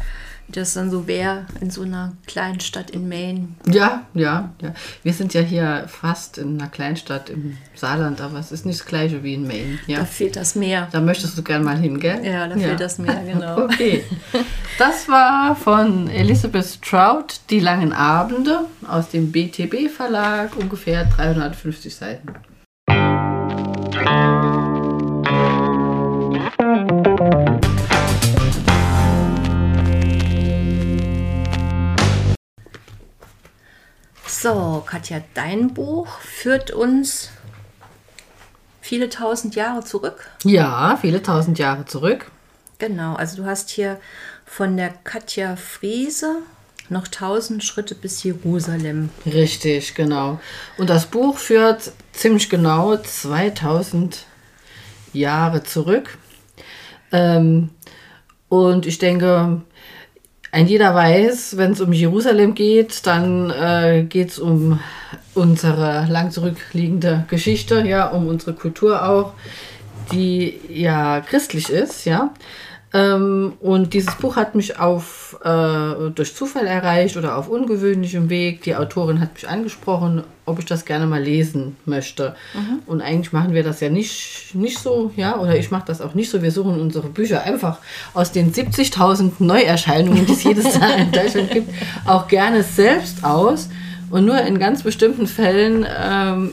wie 0.48 0.54
das 0.54 0.74
dann 0.74 0.90
so 0.90 1.06
wäre 1.08 1.46
in 1.60 1.70
so 1.70 1.82
einer 1.82 2.14
kleinen 2.26 2.62
Stadt 2.62 2.90
in 2.92 3.10
Maine. 3.10 3.50
Ja, 3.70 4.04
ja, 4.14 4.50
ja. 4.62 4.74
Wir 5.04 5.12
sind 5.14 5.34
ja 5.34 5.42
hier 5.42 5.84
fast 5.90 6.38
in 6.38 6.58
einer 6.58 6.70
Kleinstadt 6.70 7.30
im 7.30 7.58
Saarland, 7.76 8.22
aber 8.22 8.40
es 8.40 8.54
ist 8.54 8.66
nicht 8.66 8.80
das 8.80 8.88
gleiche 8.88 9.24
wie 9.24 9.34
in 9.34 9.46
Maine. 9.46 9.78
Da 9.88 9.94
Ja. 9.94 10.06
fehlt 10.06 10.38
das 10.38 10.56
Meer. 10.56 10.88
Da 10.94 11.02
möchtest 11.02 11.38
du 11.38 11.44
gern 11.44 11.64
mal 11.66 11.78
hin, 11.78 12.00
gell? 12.00 12.26
Ja, 12.26 12.48
da 12.48 12.56
fehlt 12.58 12.80
das 12.80 12.98
Meer, 12.98 13.22
genau. 13.26 13.64
Okay. 13.66 14.06
Das 14.80 15.10
war 15.10 15.56
von 15.56 16.08
Elizabeth 16.10 16.82
Trout, 16.82 17.42
Die 17.50 17.60
langen 17.60 17.92
Abende 17.92 18.62
aus 18.88 19.10
dem 19.10 19.32
BTB 19.32 19.90
Verlag, 19.90 20.56
ungefähr 20.56 21.04
350 21.06 21.94
Seiten. 21.94 22.34
So, 34.28 34.84
Katja, 34.86 35.22
dein 35.34 35.74
Buch 35.74 36.20
führt 36.20 36.72
uns 36.72 37.32
viele 38.82 39.10
tausend 39.10 39.56
Jahre 39.56 39.84
zurück. 39.84 40.30
Ja, 40.44 40.98
viele 41.02 41.24
tausend 41.24 41.58
Jahre 41.60 41.86
zurück. 41.86 42.32
Genau, 42.80 43.16
also 43.16 43.38
du 43.38 43.46
hast 43.46 43.70
hier 43.70 44.00
von 44.46 44.78
der 44.78 44.90
Katja 44.90 45.56
Friese 45.56 46.44
noch 46.90 47.08
tausend 47.08 47.64
Schritte 47.64 47.96
bis 47.96 48.24
Jerusalem. 48.24 49.10
Richtig, 49.26 49.96
genau. 49.96 50.40
Und 50.78 50.90
das 50.90 51.06
Buch 51.06 51.38
führt 51.38 51.92
ziemlich 52.14 52.50
genau 52.50 52.98
2000 52.98 54.26
Jahre 55.14 55.64
zurück. 55.64 56.18
Ähm, 57.12 57.70
und 58.50 58.86
ich 58.86 58.98
denke, 58.98 59.62
ein 60.52 60.68
jeder 60.68 60.96
weiß, 60.96 61.58
wenn 61.58 61.74
es 61.74 61.82
um 61.82 61.92
Jerusalem 61.92 62.56
geht, 62.56 63.06
dann 63.06 63.50
äh, 63.52 64.06
geht 64.08 64.30
es 64.30 64.40
um 64.40 64.80
unsere 65.34 66.08
lang 66.10 66.32
zurückliegende 66.32 67.26
Geschichte, 67.30 67.82
ja, 67.86 68.08
um 68.08 68.28
unsere 68.28 68.54
Kultur 68.54 69.08
auch, 69.08 69.34
die 70.12 70.60
ja 70.70 71.22
christlich 71.22 71.70
ist, 71.70 72.06
ja. 72.06 72.34
Ähm, 72.94 73.54
und 73.60 73.94
dieses 73.94 74.16
Buch 74.16 74.38
hat 74.38 74.56
mich 74.56 74.80
auf, 74.80 75.38
äh, 75.44 76.10
durch 76.16 76.34
Zufall 76.36 76.68
erreicht 76.68 77.18
oder 77.18 77.38
auf 77.38 77.50
ungewöhnlichem 77.50 78.30
Weg. 78.30 78.62
Die 78.62 78.76
Autorin 78.76 79.20
hat 79.20 79.34
mich 79.34 79.48
angesprochen, 79.48 80.24
ob 80.46 80.60
ich 80.60 80.66
das 80.66 80.86
gerne 80.86 81.06
mal 81.06 81.22
lesen 81.22 81.76
möchte. 81.86 82.36
Und 82.86 83.02
eigentlich 83.02 83.34
machen 83.34 83.54
wir 83.54 83.64
das 83.64 83.82
ja 83.82 83.90
nicht, 83.90 84.52
nicht 84.54 84.80
so, 84.80 85.12
ja, 85.18 85.38
oder 85.38 85.58
ich 85.58 85.70
mache 85.70 85.84
das 85.88 86.00
auch 86.00 86.14
nicht 86.14 86.30
so. 86.30 86.42
Wir 86.42 86.52
suchen 86.52 86.80
unsere 86.80 87.10
Bücher 87.10 87.44
einfach 87.44 87.80
aus 88.14 88.32
den 88.32 88.54
70.000 88.54 89.34
Neuerscheinungen, 89.40 90.26
die 90.26 90.32
es 90.32 90.44
jedes 90.44 90.76
Jahr 90.76 90.96
in 90.96 91.12
Deutschland 91.12 91.52
gibt, 91.52 91.70
auch 92.06 92.30
gerne 92.30 92.64
selbst 92.64 93.26
aus. 93.26 93.70
Und 94.10 94.26
nur 94.26 94.40
in 94.40 94.58
ganz 94.58 94.84
bestimmten 94.84 95.28
Fällen, 95.28 95.86
ähm, 95.86 96.52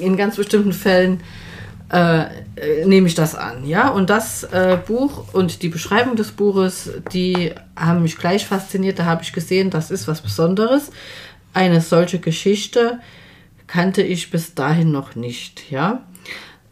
in 0.00 0.16
ganz 0.16 0.34
bestimmten 0.34 0.72
Fällen 0.72 1.20
äh, 1.90 2.24
äh, 2.60 2.84
nehme 2.84 3.06
ich 3.06 3.14
das 3.14 3.34
an, 3.34 3.64
ja. 3.64 3.88
Und 3.88 4.10
das 4.10 4.44
äh, 4.44 4.78
Buch 4.86 5.32
und 5.32 5.62
die 5.62 5.68
Beschreibung 5.68 6.16
des 6.16 6.32
Buches, 6.32 6.90
die 7.12 7.52
haben 7.76 8.02
mich 8.02 8.18
gleich 8.18 8.46
fasziniert. 8.46 8.98
Da 8.98 9.04
habe 9.04 9.22
ich 9.22 9.32
gesehen, 9.32 9.70
das 9.70 9.90
ist 9.90 10.06
was 10.08 10.20
Besonderes. 10.20 10.90
Eine 11.54 11.80
solche 11.80 12.18
Geschichte 12.18 13.00
kannte 13.66 14.02
ich 14.02 14.30
bis 14.30 14.54
dahin 14.54 14.90
noch 14.90 15.14
nicht, 15.14 15.70
ja. 15.70 16.02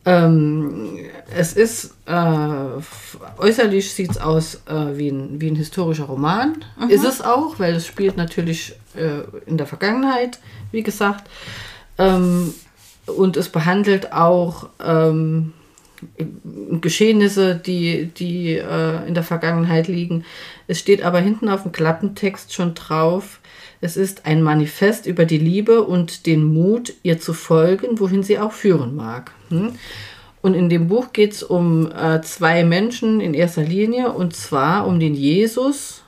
Ähm, 0.04 0.98
es 1.36 1.52
ist 1.52 1.94
äh, 2.06 3.38
äußerlich 3.38 3.92
sieht 3.92 4.12
es 4.12 4.18
aus 4.18 4.62
äh, 4.66 4.96
wie, 4.96 5.08
ein, 5.08 5.40
wie 5.40 5.50
ein 5.50 5.56
historischer 5.56 6.04
Roman. 6.04 6.64
Ist 6.88 7.04
es 7.04 7.20
auch, 7.20 7.58
weil 7.58 7.74
es 7.74 7.86
spielt 7.86 8.16
natürlich 8.16 8.74
äh, 8.94 9.22
in 9.46 9.58
der 9.58 9.66
Vergangenheit, 9.66 10.38
wie 10.70 10.82
gesagt. 10.82 11.28
Ähm, 11.98 12.54
und 13.06 13.36
es 13.36 13.48
behandelt 13.48 14.12
auch 14.12 14.68
ähm, 14.82 15.52
Geschehnisse, 16.80 17.56
die, 17.56 18.06
die 18.06 18.54
äh, 18.54 19.06
in 19.06 19.14
der 19.14 19.22
Vergangenheit 19.22 19.88
liegen. 19.88 20.24
Es 20.66 20.78
steht 20.78 21.02
aber 21.02 21.20
hinten 21.20 21.48
auf 21.48 21.62
dem 21.62 21.72
Klappentext 21.72 22.52
schon 22.52 22.74
drauf, 22.74 23.40
es 23.80 23.96
ist 23.96 24.26
ein 24.26 24.42
Manifest 24.42 25.06
über 25.06 25.24
die 25.24 25.38
Liebe 25.38 25.84
und 25.84 26.26
den 26.26 26.44
Mut, 26.44 26.94
ihr 27.02 27.20
zu 27.20 27.32
folgen, 27.32 28.00
wohin 28.00 28.22
sie 28.22 28.38
auch 28.38 28.52
führen 28.52 28.96
mag. 28.96 29.32
Hm? 29.50 29.72
Und 30.40 30.54
in 30.54 30.68
dem 30.68 30.88
Buch 30.88 31.12
geht 31.12 31.32
es 31.32 31.42
um 31.42 31.90
äh, 31.90 32.20
zwei 32.22 32.64
Menschen 32.64 33.20
in 33.20 33.34
erster 33.34 33.62
Linie, 33.62 34.12
und 34.12 34.34
zwar 34.34 34.86
um 34.86 34.98
den 34.98 35.14
Jesus 35.14 36.02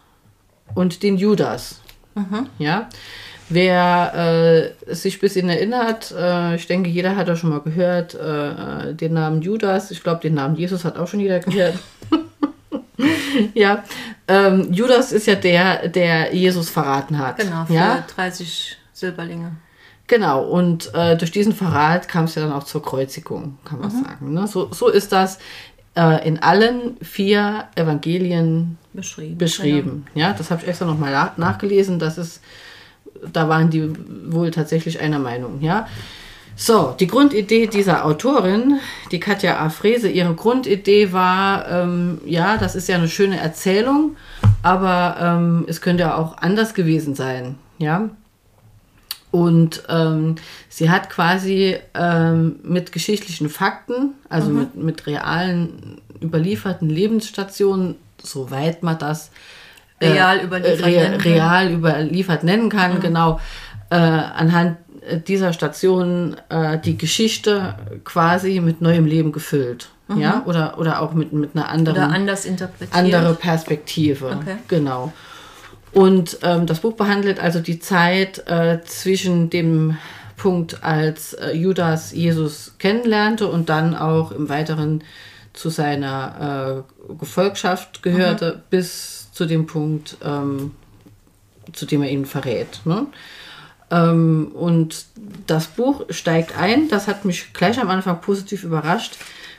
und 0.75 1.02
den 1.02 1.16
Judas. 1.16 1.80
Ja, 2.59 2.88
wer 3.50 4.73
äh, 4.88 4.95
sich 4.95 5.16
ein 5.16 5.21
bisschen 5.21 5.49
erinnert, 5.49 6.14
äh, 6.16 6.57
ich 6.57 6.66
denke, 6.66 6.88
jeder 6.88 7.16
hat 7.16 7.28
das 7.28 7.38
schon 7.38 7.50
mal 7.50 7.61
gehört, 7.61 8.14
äh, 8.14 8.95
den 8.95 9.12
Namen 9.12 9.42
Judas. 9.42 9.90
Ich 9.90 10.02
glaube, 10.02 10.21
den 10.21 10.35
Namen 10.35 10.57
Jesus 10.57 10.85
hat 10.85 10.97
auch 10.97 11.09
schon 11.09 11.21
jeder 11.21 11.40
gehört. 11.40 11.78
ja, 13.54 13.85
ähm, 14.28 14.73
Judas 14.73 15.12
ist 15.12 15.26
ja 15.26 15.35
der, 15.35 15.88
der 15.88 16.35
Jesus 16.35 16.71
verraten 16.71 17.19
hat. 17.19 17.38
Genau, 17.38 17.64
für 17.66 17.75
ja, 17.75 18.04
30 18.14 18.78
Silberlinge. 18.92 19.52
Genau, 20.07 20.42
und 20.42 20.92
äh, 20.95 21.16
durch 21.16 21.30
diesen 21.30 21.52
Verrat 21.52 22.09
kam 22.09 22.25
es 22.25 22.35
ja 22.35 22.42
dann 22.42 22.52
auch 22.52 22.64
zur 22.64 22.83
Kreuzigung, 22.83 23.59
kann 23.64 23.78
man 23.80 23.90
sagen. 23.90 24.35
Ne? 24.35 24.49
So, 24.49 24.69
so 24.73 24.88
ist 24.88 25.12
das 25.12 25.38
äh, 25.95 26.26
in 26.26 26.42
allen 26.42 26.97
vier 27.00 27.66
Evangelien 27.76 28.76
Beschrieben. 28.92 29.38
beschrieben. 29.38 30.07
Ja, 30.14 30.33
das 30.33 30.50
habe 30.50 30.62
ich 30.62 30.69
extra 30.69 30.85
nochmal 30.85 31.12
nach, 31.12 31.37
nachgelesen. 31.37 31.99
Das 32.00 32.19
ist, 32.19 32.40
da 33.33 33.49
waren 33.49 33.71
die 33.71 33.93
wohl 34.33 34.50
tatsächlich 34.50 35.00
einer 35.00 35.19
Meinung. 35.19 35.61
Ja. 35.61 35.87
So, 36.57 36.95
die 36.99 37.07
Grundidee 37.07 37.69
dieser 37.69 38.05
Autorin, 38.05 38.81
die 39.11 39.21
Katja 39.21 39.59
A. 39.61 39.71
Frese, 39.71 40.11
ihre 40.11 40.35
Grundidee 40.35 41.11
war, 41.11 41.67
ähm, 41.69 42.21
ja, 42.27 42.59
das 42.59 42.75
ist 42.75 42.89
ja 42.89 42.97
eine 42.97 43.09
schöne 43.09 43.39
Erzählung, 43.39 44.17
aber 44.62 45.17
ähm, 45.21 45.65
es 45.69 45.81
könnte 45.81 46.03
ja 46.03 46.17
auch 46.17 46.37
anders 46.37 46.75
gewesen 46.75 47.15
sein. 47.15 47.55
Ja. 47.79 48.11
Und 49.31 49.85
ähm, 49.89 50.35
sie 50.69 50.91
hat 50.91 51.09
quasi 51.09 51.79
ähm, 51.95 52.57
mit 52.62 52.93
geschichtlichen 52.93 53.49
Fakten, 53.49 54.15
also 54.29 54.50
mit, 54.50 54.75
mit 54.75 55.07
realen 55.07 56.03
überlieferten 56.23 56.91
Lebensstationen, 56.91 57.95
soweit 58.23 58.83
man 58.83 58.99
das 58.99 59.29
äh, 59.29 59.60
Real 60.02 60.40
überliefert 60.42 60.85
rea- 60.87 61.02
nennen 61.02 61.19
kann. 61.21 61.33
real 61.33 61.71
überliefert 61.71 62.45
nennen 62.45 62.69
kann, 62.71 63.00
genau, 63.00 63.40
äh, 63.90 63.97
anhand 63.97 64.78
dieser 65.26 65.52
Station 65.52 66.37
äh, 66.50 66.78
die 66.78 66.97
Geschichte 66.97 67.75
quasi 68.04 68.61
mit 68.61 68.80
neuem 68.80 69.07
Leben 69.07 69.33
gefüllt. 69.33 69.90
Ja, 70.16 70.42
oder, 70.45 70.76
oder 70.78 71.02
auch 71.02 71.12
mit, 71.12 71.33
mit 71.33 71.50
einer 71.54 71.69
anderen 71.69 71.97
Oder 71.99 72.09
anders 72.12 72.45
interpretiert. 72.45 72.97
andere 72.97 73.33
Perspektive. 73.35 74.26
Okay. 74.40 74.57
Genau. 74.66 75.12
Und 75.92 76.38
ähm, 76.42 76.66
das 76.66 76.80
Buch 76.80 76.95
behandelt 76.95 77.38
also 77.38 77.61
die 77.61 77.78
Zeit 77.78 78.42
äh, 78.49 78.80
zwischen 78.85 79.50
dem 79.50 79.97
Punkt, 80.37 80.83
als 80.83 81.35
äh, 81.35 81.52
Judas 81.57 82.12
Jesus 82.12 82.75
kennenlernte 82.78 83.47
und 83.47 83.69
dann 83.69 83.95
auch 83.95 84.33
im 84.33 84.49
Weiteren 84.49 85.04
zu 85.52 85.69
seiner 85.69 86.85
äh, 87.09 87.12
Gefolgschaft 87.14 88.02
gehörte, 88.02 88.62
bis 88.71 89.33
zu 89.33 89.47
dem 89.47 89.66
Punkt, 89.66 90.16
ähm, 90.25 90.73
zu 91.73 91.87
dem 91.87 92.02
er 92.02 92.11
ihn 92.11 92.26
verrät. 92.26 92.80
Ne? 92.85 93.07
Ähm, 93.90 94.52
und 94.54 95.07
das 95.47 95.66
Buch 95.66 96.04
steigt 96.11 96.57
ein, 96.57 96.88
das 96.88 97.09
hat 97.09 97.25
mich 97.25 97.52
gleich 97.52 97.80
am 97.80 97.90
Anfang 97.90 98.21
positiv 98.21 98.64
überrascht, 98.64 99.16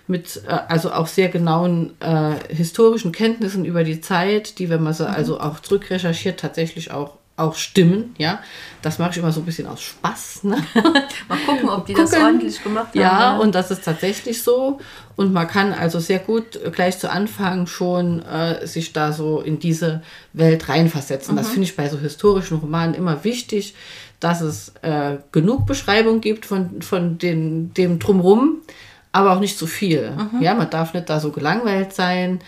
mit 0.08 0.44
äh, 0.48 0.60
also 0.68 0.94
auch 0.94 1.08
sehr 1.08 1.30
genauen 1.30 1.94
äh, 2.00 2.36
historischen 2.54 3.12
Kenntnissen 3.12 3.66
über 3.66 3.84
die 3.84 4.02
Zeit, 4.02 4.60
die, 4.60 4.70
wenn 4.70 4.84
man 4.84 4.94
sie 4.94 5.10
also 5.10 5.40
auch 5.40 5.60
zurückrecherchiert, 5.60 6.40
tatsächlich 6.40 6.92
auch, 6.92 7.18
auch 7.42 7.56
stimmen. 7.56 8.16
Ja, 8.18 8.40
das 8.82 9.00
mache 9.00 9.12
ich 9.12 9.18
immer 9.18 9.32
so 9.32 9.42
ein 9.42 9.46
bisschen 9.46 9.68
aus 9.68 9.82
Spaß. 9.82 10.44
Ne? 10.44 10.58
Mal 11.28 11.38
gucken, 11.46 11.70
ob 11.70 11.86
die 11.86 11.94
das 11.94 12.12
gucken. 12.12 12.26
ordentlich 12.26 12.64
gemacht 12.64 12.88
haben. 12.88 13.00
Ja, 13.00 13.36
ne? 13.36 13.42
und 13.42 13.56
das 13.56 13.72
ist 13.72 13.84
tatsächlich 13.84 14.44
so. 14.44 14.80
Und 15.16 15.34
man 15.34 15.48
kann 15.48 15.74
also 15.74 16.00
sehr 16.00 16.20
gut 16.20 16.60
gleich 16.74 16.98
zu 16.98 17.12
Anfang 17.12 17.68
schon 17.68 18.22
äh, 18.24 18.66
sich 18.66 18.94
da 18.94 19.12
so 19.12 19.42
in 19.42 19.60
diese 19.60 20.02
Welt 20.34 20.70
reinversetzen. 20.70 21.36
Das 21.36 21.50
finde 21.50 21.64
ich 21.64 21.76
bei 21.76 21.90
so 21.90 21.98
historischen 21.98 22.58
Romanen 22.58 22.94
immer 22.94 23.24
wichtig, 23.24 23.76
dass 24.20 24.42
es 24.42 24.74
äh, 24.82 25.18
genug 25.32 25.66
Beschreibung 25.66 26.22
gibt 26.22 26.46
von, 26.46 26.82
von 26.82 27.18
den, 27.18 27.74
dem 27.74 28.00
Drumrum, 28.00 28.62
aber 29.12 29.34
auch 29.34 29.40
nicht 29.40 29.58
zu 29.58 29.68
viel. 29.68 30.14
Ja, 30.40 30.54
man 30.54 30.70
darf 30.70 30.94
nicht 30.94 31.10
da 31.10 31.20
so 31.20 31.32
gelangweilt 31.32 31.94
sein. 31.94 32.40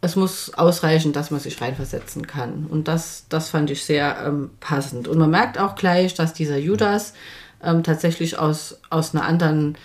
Es 0.00 0.14
muss 0.14 0.54
ausreichen, 0.54 1.12
dass 1.12 1.30
man 1.30 1.40
sich 1.40 1.60
reinversetzen 1.60 2.26
kann. 2.26 2.66
Und 2.70 2.86
das, 2.86 3.24
das 3.28 3.50
fand 3.50 3.70
ich 3.70 3.84
sehr 3.84 4.16
ähm, 4.24 4.50
passend. 4.60 5.08
Und 5.08 5.18
man 5.18 5.30
merkt 5.30 5.58
auch 5.58 5.74
gleich, 5.74 6.14
dass 6.14 6.32
dieser 6.32 6.56
Judas 6.56 7.14
ähm, 7.62 7.82
tatsächlich 7.82 8.38
aus, 8.38 8.78
aus 8.90 9.14
einer 9.14 9.24
anderen 9.24 9.76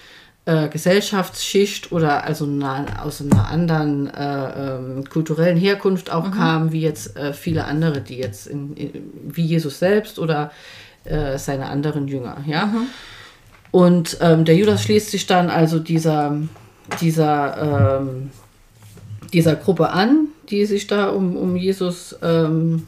äh, 0.46 0.68
Gesellschaftsschicht 0.68 1.92
oder 1.92 2.26
also 2.26 2.46
einer, 2.46 2.86
aus 3.04 3.22
einer 3.22 3.48
anderen 3.48 4.14
äh, 4.14 4.76
ähm, 4.76 5.10
kulturellen 5.10 5.58
Herkunft 5.58 6.12
auch 6.12 6.32
kam, 6.32 6.72
wie 6.72 6.82
jetzt 6.82 7.16
äh, 7.16 7.34
viele 7.34 7.66
andere, 7.66 8.02
die 8.02 8.18
jetzt 8.18 8.48
in, 8.48 8.76
in, 8.76 9.12
wie 9.24 9.46
Jesus 9.46 9.80
selbst 9.80 10.20
oder 10.20 10.52
äh, 11.06 11.38
seine 11.38 11.68
anderen 11.68 12.08
Jünger. 12.08 12.38
Ja? 12.46 12.72
Und 13.72 14.18
ähm, 14.22 14.46
der 14.46 14.56
Judas 14.56 14.84
schließt 14.84 15.12
sich 15.12 15.26
dann 15.26 15.50
also 15.50 15.80
dieser, 15.80 16.38
dieser, 17.02 18.02
ähm, 18.02 18.30
dieser 19.34 19.56
Gruppe 19.56 19.90
an, 19.90 20.28
die 20.50 20.66
sich 20.66 20.88
da 20.88 21.10
um, 21.10 21.36
um 21.36 21.56
Jesus 21.56 22.16
ähm, 22.22 22.86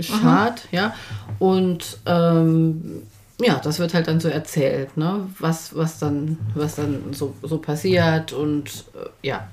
schart, 0.00 0.68
ja. 0.72 0.94
Und 1.38 1.98
ähm, 2.06 3.02
ja, 3.40 3.60
das 3.62 3.78
wird 3.78 3.94
halt 3.94 4.08
dann 4.08 4.20
so 4.20 4.28
erzählt, 4.28 4.96
ne? 4.96 5.28
was, 5.38 5.76
was 5.76 5.98
dann, 5.98 6.38
was 6.54 6.76
dann 6.76 7.12
so, 7.12 7.34
so 7.42 7.58
passiert 7.58 8.32
und 8.32 8.84
äh, 8.94 9.26
ja. 9.26 9.48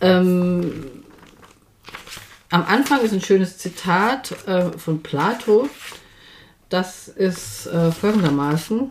Ähm, 0.00 0.86
am 2.50 2.64
Anfang 2.64 3.00
ist 3.02 3.12
ein 3.12 3.20
schönes 3.20 3.58
Zitat 3.58 4.32
äh, 4.46 4.72
von 4.76 5.02
Plato. 5.02 5.68
Das 6.68 7.08
ist 7.08 7.66
äh, 7.66 7.92
folgendermaßen. 7.92 8.90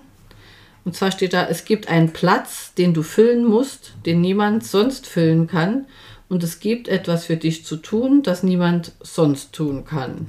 Und 0.86 0.96
zwar 0.96 1.12
steht 1.12 1.34
da, 1.34 1.46
es 1.48 1.66
gibt 1.66 1.90
einen 1.90 2.14
Platz, 2.14 2.74
den 2.74 2.94
du 2.94 3.04
füllen 3.04 3.46
musst, 3.46 3.94
den 4.06 4.22
niemand 4.22 4.66
sonst 4.66 5.08
füllen 5.08 5.48
kann. 5.48 5.86
Und 6.30 6.44
es 6.44 6.60
gibt 6.60 6.88
etwas 6.88 7.26
für 7.26 7.38
dich 7.38 7.66
zu 7.66 7.76
tun, 7.76 8.22
das 8.24 8.44
niemand 8.44 8.94
sonst 9.02 9.52
tun 9.52 9.84
kann. 9.84 10.28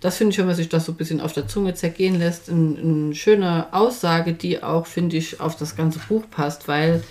Das 0.00 0.16
finde 0.16 0.32
ich, 0.32 0.38
wenn 0.38 0.46
man 0.46 0.54
sich 0.54 0.68
das 0.68 0.86
so 0.86 0.92
ein 0.92 0.96
bisschen 0.96 1.20
auf 1.20 1.32
der 1.32 1.46
Zunge 1.46 1.74
zergehen 1.74 2.18
lässt, 2.18 2.48
eine 2.48 2.78
ein 3.10 3.14
schöne 3.14 3.72
Aussage, 3.72 4.32
die 4.32 4.62
auch, 4.62 4.86
finde 4.86 5.16
ich, 5.16 5.40
auf 5.40 5.56
das 5.56 5.76
ganze 5.76 5.98
Buch 5.98 6.24
passt, 6.30 6.68
weil 6.68 7.02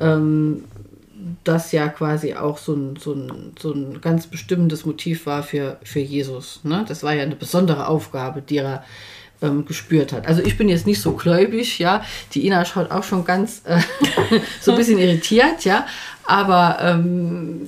ähm, 0.00 0.64
das 1.44 1.72
ja 1.72 1.88
quasi 1.88 2.34
auch 2.34 2.58
so 2.58 2.74
ein, 2.74 2.96
so 2.96 3.12
ein, 3.12 3.52
so 3.58 3.72
ein 3.72 4.00
ganz 4.00 4.26
bestimmendes 4.26 4.86
Motiv 4.86 5.26
war 5.26 5.42
für, 5.42 5.78
für 5.82 6.00
Jesus. 6.00 6.60
Ne? 6.64 6.84
Das 6.88 7.02
war 7.02 7.14
ja 7.14 7.22
eine 7.22 7.36
besondere 7.36 7.88
Aufgabe, 7.88 8.42
die 8.42 8.58
er 8.58 8.84
ähm, 9.42 9.64
gespürt 9.64 10.12
hat. 10.12 10.26
Also 10.26 10.42
ich 10.42 10.56
bin 10.58 10.68
jetzt 10.68 10.86
nicht 10.86 11.00
so 11.00 11.12
gläubig, 11.12 11.78
ja. 11.78 12.04
Die 12.34 12.46
Ina 12.46 12.64
schaut 12.64 12.90
auch 12.90 13.04
schon 13.04 13.24
ganz 13.24 13.62
äh, 13.64 13.80
so 14.60 14.72
ein 14.72 14.76
bisschen 14.76 14.98
irritiert, 14.98 15.64
ja. 15.64 15.86
Aber 16.24 16.78
ähm, 16.80 17.62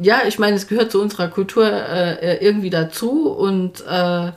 ja, 0.00 0.20
ich 0.26 0.38
meine, 0.38 0.56
es 0.56 0.68
gehört 0.68 0.92
zu 0.92 1.00
unserer 1.00 1.28
Kultur 1.28 1.66
äh, 1.70 2.36
irgendwie 2.44 2.70
dazu 2.70 3.30
und 3.30 3.84
äh, 3.86 4.32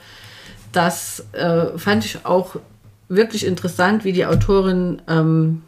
das 0.71 1.25
äh, 1.33 1.77
fand 1.77 2.05
ich 2.05 2.25
auch 2.25 2.55
wirklich 3.09 3.45
interessant, 3.45 4.05
wie 4.05 4.13
die 4.13 4.25
Autorin 4.25 5.01
ähm, 5.07 5.63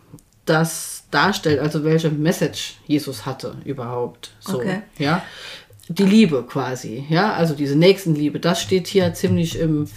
das 0.46 1.04
darstellt, 1.12 1.60
also 1.60 1.84
welche 1.84 2.10
Message 2.10 2.76
Jesus 2.88 3.26
hatte 3.26 3.56
überhaupt. 3.66 4.32
So, 4.40 4.58
Okay. 4.58 4.82
ja. 4.98 5.24
Die 5.90 6.04
Liebe 6.06 6.44
quasi, 6.44 7.06
ja, 7.10 7.34
also 7.34 7.54
diese 7.56 7.76
Nächstenliebe, 7.76 8.40
das 8.40 8.62
steht 8.62 8.88
hier 8.88 9.14
ziemlich 9.14 9.60
im, 9.60 9.88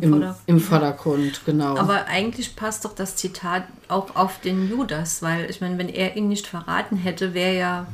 im, 0.00 0.10
Vordergrund. 0.10 0.36
im 0.46 0.60
Vordergrund, 0.60 1.40
genau. 1.46 1.76
Aber 1.76 2.06
eigentlich 2.06 2.56
passt 2.56 2.84
doch 2.84 2.94
das 2.94 3.16
Zitat 3.16 3.64
auch 3.88 4.14
auf 4.16 4.40
den 4.40 4.68
Judas, 4.68 5.22
weil 5.22 5.48
ich 5.50 5.60
meine, 5.60 5.78
wenn 5.78 5.88
er 5.88 6.16
ihn 6.16 6.28
nicht 6.28 6.46
verraten 6.46 6.96
hätte, 6.96 7.34
wäre 7.34 7.56
ja 7.56 7.86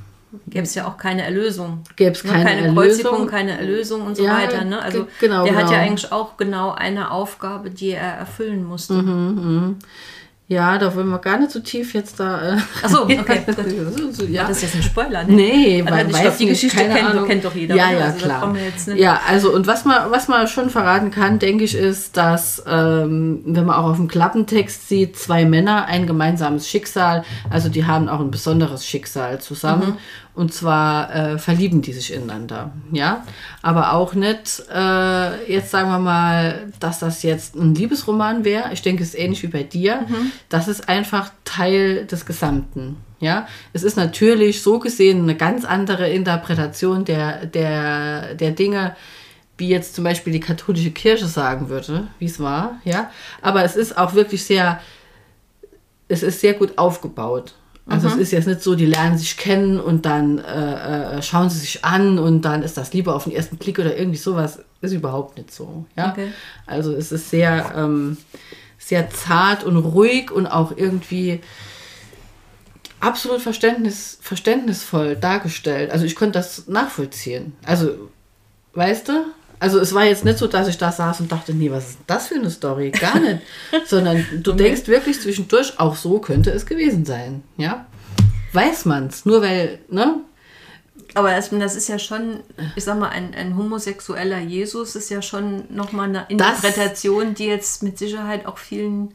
gäbe 0.46 0.62
es 0.62 0.76
ja 0.76 0.86
auch 0.86 0.96
keine 0.96 1.22
Erlösung. 1.24 1.82
Gäbe 1.96 2.12
es 2.12 2.22
Ne, 2.22 2.30
keine 2.30 2.44
keine. 2.62 2.72
Kreuzigung, 2.74 3.26
keine 3.26 3.58
Erlösung 3.58 4.02
und 4.02 4.16
so 4.16 4.24
Ja, 4.24 4.34
weiter. 4.38 4.64
Ne? 4.64 4.80
Also 4.80 5.04
ge- 5.04 5.08
genau, 5.20 5.42
der 5.44 5.54
hat 5.56 5.60
genau. 5.62 5.72
ja 5.72 5.78
eigentlich 5.80 6.12
auch 6.12 6.36
genau 6.36 6.70
eine 6.70 7.10
Aufgabe, 7.10 7.70
die 7.70 7.90
er 7.90 8.12
erfüllen 8.14 8.64
musste. 8.64 8.94
Mhm. 8.94 9.76
Ja, 10.50 10.78
da 10.78 10.92
wollen 10.96 11.08
wir 11.08 11.20
gar 11.20 11.38
nicht 11.38 11.52
so 11.52 11.60
tief 11.60 11.94
jetzt 11.94 12.18
da. 12.18 12.56
Äh, 12.56 12.56
Ach 12.82 12.88
so, 12.88 13.02
okay, 13.04 13.20
ja. 14.30 14.48
Das 14.48 14.56
ist 14.56 14.62
jetzt 14.62 14.74
ein 14.74 14.82
Spoiler, 14.82 15.22
ne? 15.22 15.32
Nee, 15.32 15.80
Also 15.80 15.94
weil 15.94 16.06
ich 16.08 16.12
weiß 16.12 16.22
glaube, 16.22 16.36
die 16.38 16.46
Geschichte 16.46 16.76
keine 16.76 16.94
kennt, 16.94 17.08
Ahnung. 17.08 17.26
kennt 17.28 17.44
doch 17.44 17.54
jeder. 17.54 17.76
Ja, 17.76 17.92
ja, 17.92 18.06
also, 18.06 18.18
klar. 18.26 18.52
nicht. 18.52 18.98
Ja, 18.98 19.20
also 19.28 19.54
und 19.54 19.68
was 19.68 19.84
man, 19.84 20.10
was 20.10 20.26
man 20.26 20.48
schon 20.48 20.68
verraten 20.68 21.12
kann, 21.12 21.38
denke 21.38 21.62
ich, 21.62 21.76
ist, 21.76 22.16
dass 22.16 22.64
ähm, 22.66 23.42
wenn 23.46 23.64
man 23.64 23.76
auch 23.76 23.90
auf 23.90 23.96
dem 23.96 24.08
Klappentext 24.08 24.88
sieht, 24.88 25.16
zwei 25.16 25.44
Männer 25.44 25.84
ein 25.84 26.08
gemeinsames 26.08 26.68
Schicksal, 26.68 27.22
also 27.48 27.68
die 27.68 27.84
haben 27.84 28.08
auch 28.08 28.18
ein 28.18 28.32
besonderes 28.32 28.84
Schicksal 28.84 29.40
zusammen. 29.40 29.98
Und 30.40 30.54
zwar 30.54 31.14
äh, 31.14 31.38
verlieben 31.38 31.82
die 31.82 31.92
sich 31.92 32.14
ineinander, 32.14 32.72
ja. 32.92 33.26
Aber 33.60 33.92
auch 33.92 34.14
nicht, 34.14 34.62
äh, 34.74 35.52
jetzt 35.52 35.70
sagen 35.70 35.90
wir 35.90 35.98
mal, 35.98 36.72
dass 36.80 36.98
das 36.98 37.22
jetzt 37.22 37.56
ein 37.56 37.74
Liebesroman 37.74 38.42
wäre. 38.42 38.72
Ich 38.72 38.80
denke, 38.80 39.02
es 39.02 39.10
ist 39.10 39.20
ähnlich 39.20 39.42
wie 39.42 39.48
bei 39.48 39.64
dir. 39.64 40.06
Das 40.48 40.66
ist 40.66 40.88
einfach 40.88 41.30
Teil 41.44 42.06
des 42.06 42.24
Gesamten. 42.24 42.96
Ja, 43.18 43.48
es 43.74 43.82
ist 43.82 43.98
natürlich 43.98 44.62
so 44.62 44.78
gesehen 44.78 45.24
eine 45.24 45.36
ganz 45.36 45.66
andere 45.66 46.08
Interpretation 46.08 47.04
der, 47.04 47.44
der, 47.44 48.34
der 48.34 48.52
Dinge, 48.52 48.96
wie 49.58 49.68
jetzt 49.68 49.94
zum 49.94 50.04
Beispiel 50.04 50.32
die 50.32 50.40
katholische 50.40 50.90
Kirche 50.90 51.26
sagen 51.26 51.68
würde, 51.68 52.06
wie 52.18 52.24
es 52.24 52.40
war. 52.40 52.80
Ja, 52.84 53.10
aber 53.42 53.62
es 53.62 53.76
ist 53.76 53.98
auch 53.98 54.14
wirklich 54.14 54.42
sehr, 54.46 54.80
es 56.08 56.22
ist 56.22 56.40
sehr 56.40 56.54
gut 56.54 56.78
aufgebaut. 56.78 57.56
Also 57.86 58.08
es 58.08 58.16
ist 58.16 58.30
jetzt 58.30 58.46
nicht 58.46 58.62
so, 58.62 58.76
die 58.76 58.86
lernen 58.86 59.18
sich 59.18 59.36
kennen 59.36 59.80
und 59.80 60.06
dann 60.06 60.38
äh, 60.38 61.18
äh, 61.18 61.22
schauen 61.22 61.50
sie 61.50 61.58
sich 61.58 61.84
an 61.84 62.18
und 62.18 62.42
dann 62.42 62.62
ist 62.62 62.76
das 62.76 62.92
lieber 62.92 63.16
auf 63.16 63.24
den 63.24 63.32
ersten 63.32 63.56
Blick 63.56 63.78
oder 63.78 63.96
irgendwie 63.96 64.18
sowas. 64.18 64.60
Ist 64.80 64.92
überhaupt 64.92 65.36
nicht 65.36 65.52
so. 65.52 65.84
Ja? 65.96 66.10
Okay. 66.10 66.32
Also 66.66 66.92
es 66.94 67.10
ist 67.10 67.30
sehr, 67.30 67.72
ähm, 67.76 68.16
sehr 68.78 69.10
zart 69.10 69.64
und 69.64 69.76
ruhig 69.76 70.30
und 70.30 70.46
auch 70.46 70.76
irgendwie 70.76 71.40
absolut 73.00 73.40
verständnis, 73.40 74.18
verständnisvoll 74.22 75.16
dargestellt. 75.16 75.90
Also 75.90 76.04
ich 76.04 76.14
konnte 76.14 76.38
das 76.38 76.68
nachvollziehen. 76.68 77.54
Also, 77.64 78.10
weißt 78.74 79.08
du? 79.08 79.24
Also 79.60 79.78
es 79.78 79.94
war 79.94 80.04
jetzt 80.04 80.24
nicht 80.24 80.38
so, 80.38 80.46
dass 80.46 80.66
ich 80.68 80.78
da 80.78 80.90
saß 80.90 81.20
und 81.20 81.30
dachte, 81.30 81.52
nee, 81.54 81.70
was 81.70 81.90
ist 81.90 81.98
das 82.06 82.28
für 82.28 82.34
eine 82.36 82.50
Story? 82.50 82.90
Gar 82.90 83.20
nicht. 83.20 83.40
Sondern 83.86 84.24
du 84.42 84.52
denkst 84.52 84.88
wirklich 84.88 85.20
zwischendurch, 85.20 85.78
auch 85.78 85.94
so 85.96 86.18
könnte 86.18 86.50
es 86.50 86.64
gewesen 86.66 87.04
sein. 87.04 87.42
Ja? 87.58 87.86
Weiß 88.54 88.86
man's. 88.86 89.26
Nur 89.26 89.42
weil, 89.42 89.78
ne? 89.90 90.16
Aber 91.14 91.30
das, 91.32 91.50
das 91.50 91.76
ist 91.76 91.88
ja 91.88 91.98
schon, 91.98 92.40
ich 92.76 92.84
sag 92.84 92.98
mal, 92.98 93.08
ein, 93.10 93.34
ein 93.34 93.56
homosexueller 93.56 94.38
Jesus 94.38 94.96
ist 94.96 95.10
ja 95.10 95.20
schon 95.22 95.64
nochmal 95.68 96.08
eine 96.08 96.26
Das- 96.36 96.58
Interpretation, 96.64 97.34
die 97.34 97.46
jetzt 97.46 97.82
mit 97.82 97.98
Sicherheit 97.98 98.46
auch 98.46 98.58
vielen 98.58 99.12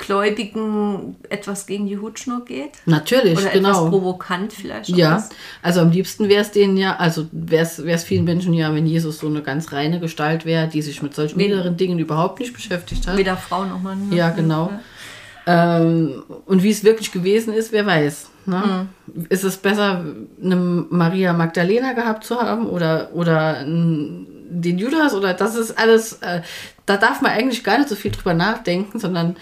Gläubigen 0.00 1.16
etwas 1.28 1.66
gegen 1.66 1.86
die 1.86 1.98
Hutschnur 1.98 2.44
geht. 2.44 2.70
Natürlich, 2.86 3.38
Oder 3.38 3.50
genau. 3.50 3.68
etwas 3.68 3.90
provokant 3.90 4.52
vielleicht. 4.52 4.88
Ja, 4.88 5.18
ist. 5.18 5.32
also 5.62 5.80
am 5.80 5.90
liebsten 5.90 6.28
wäre 6.28 6.40
es 6.40 6.50
denen 6.50 6.76
ja, 6.76 6.96
also 6.96 7.26
wäre 7.32 7.62
es 7.62 8.04
vielen 8.04 8.24
Menschen 8.24 8.54
ja, 8.54 8.74
wenn 8.74 8.86
Jesus 8.86 9.18
so 9.18 9.26
eine 9.26 9.42
ganz 9.42 9.72
reine 9.72 10.00
Gestalt 10.00 10.46
wäre, 10.46 10.68
die 10.68 10.80
sich 10.80 11.02
mit 11.02 11.14
solchen 11.14 11.38
inneren 11.38 11.76
Dingen 11.76 11.98
überhaupt 11.98 12.40
nicht 12.40 12.54
beschäftigt 12.54 13.06
hat. 13.06 13.18
Weder 13.18 13.36
Frau 13.36 13.64
noch 13.64 13.82
Mann. 13.82 14.08
ne? 14.08 14.16
Ja, 14.16 14.30
genau. 14.30 14.70
Ähm, 15.46 16.22
und 16.46 16.62
wie 16.62 16.70
es 16.70 16.82
wirklich 16.82 17.12
gewesen 17.12 17.52
ist, 17.52 17.70
wer 17.70 17.84
weiß. 17.84 18.30
Ne? 18.46 18.86
Ist 19.28 19.44
es 19.44 19.58
besser, 19.58 20.04
eine 20.42 20.56
Maria 20.56 21.34
Magdalena 21.34 21.92
gehabt 21.92 22.24
zu 22.24 22.40
haben 22.40 22.66
oder, 22.66 23.10
oder 23.12 23.62
den 23.64 24.78
Judas? 24.78 25.14
Oder 25.14 25.34
das 25.34 25.56
ist 25.56 25.78
alles, 25.78 26.14
äh, 26.22 26.40
da 26.86 26.96
darf 26.96 27.20
man 27.20 27.32
eigentlich 27.32 27.64
gar 27.64 27.78
nicht 27.78 27.90
so 27.90 27.96
viel 27.96 28.10
drüber 28.10 28.32
nachdenken, 28.32 28.98
sondern 28.98 29.36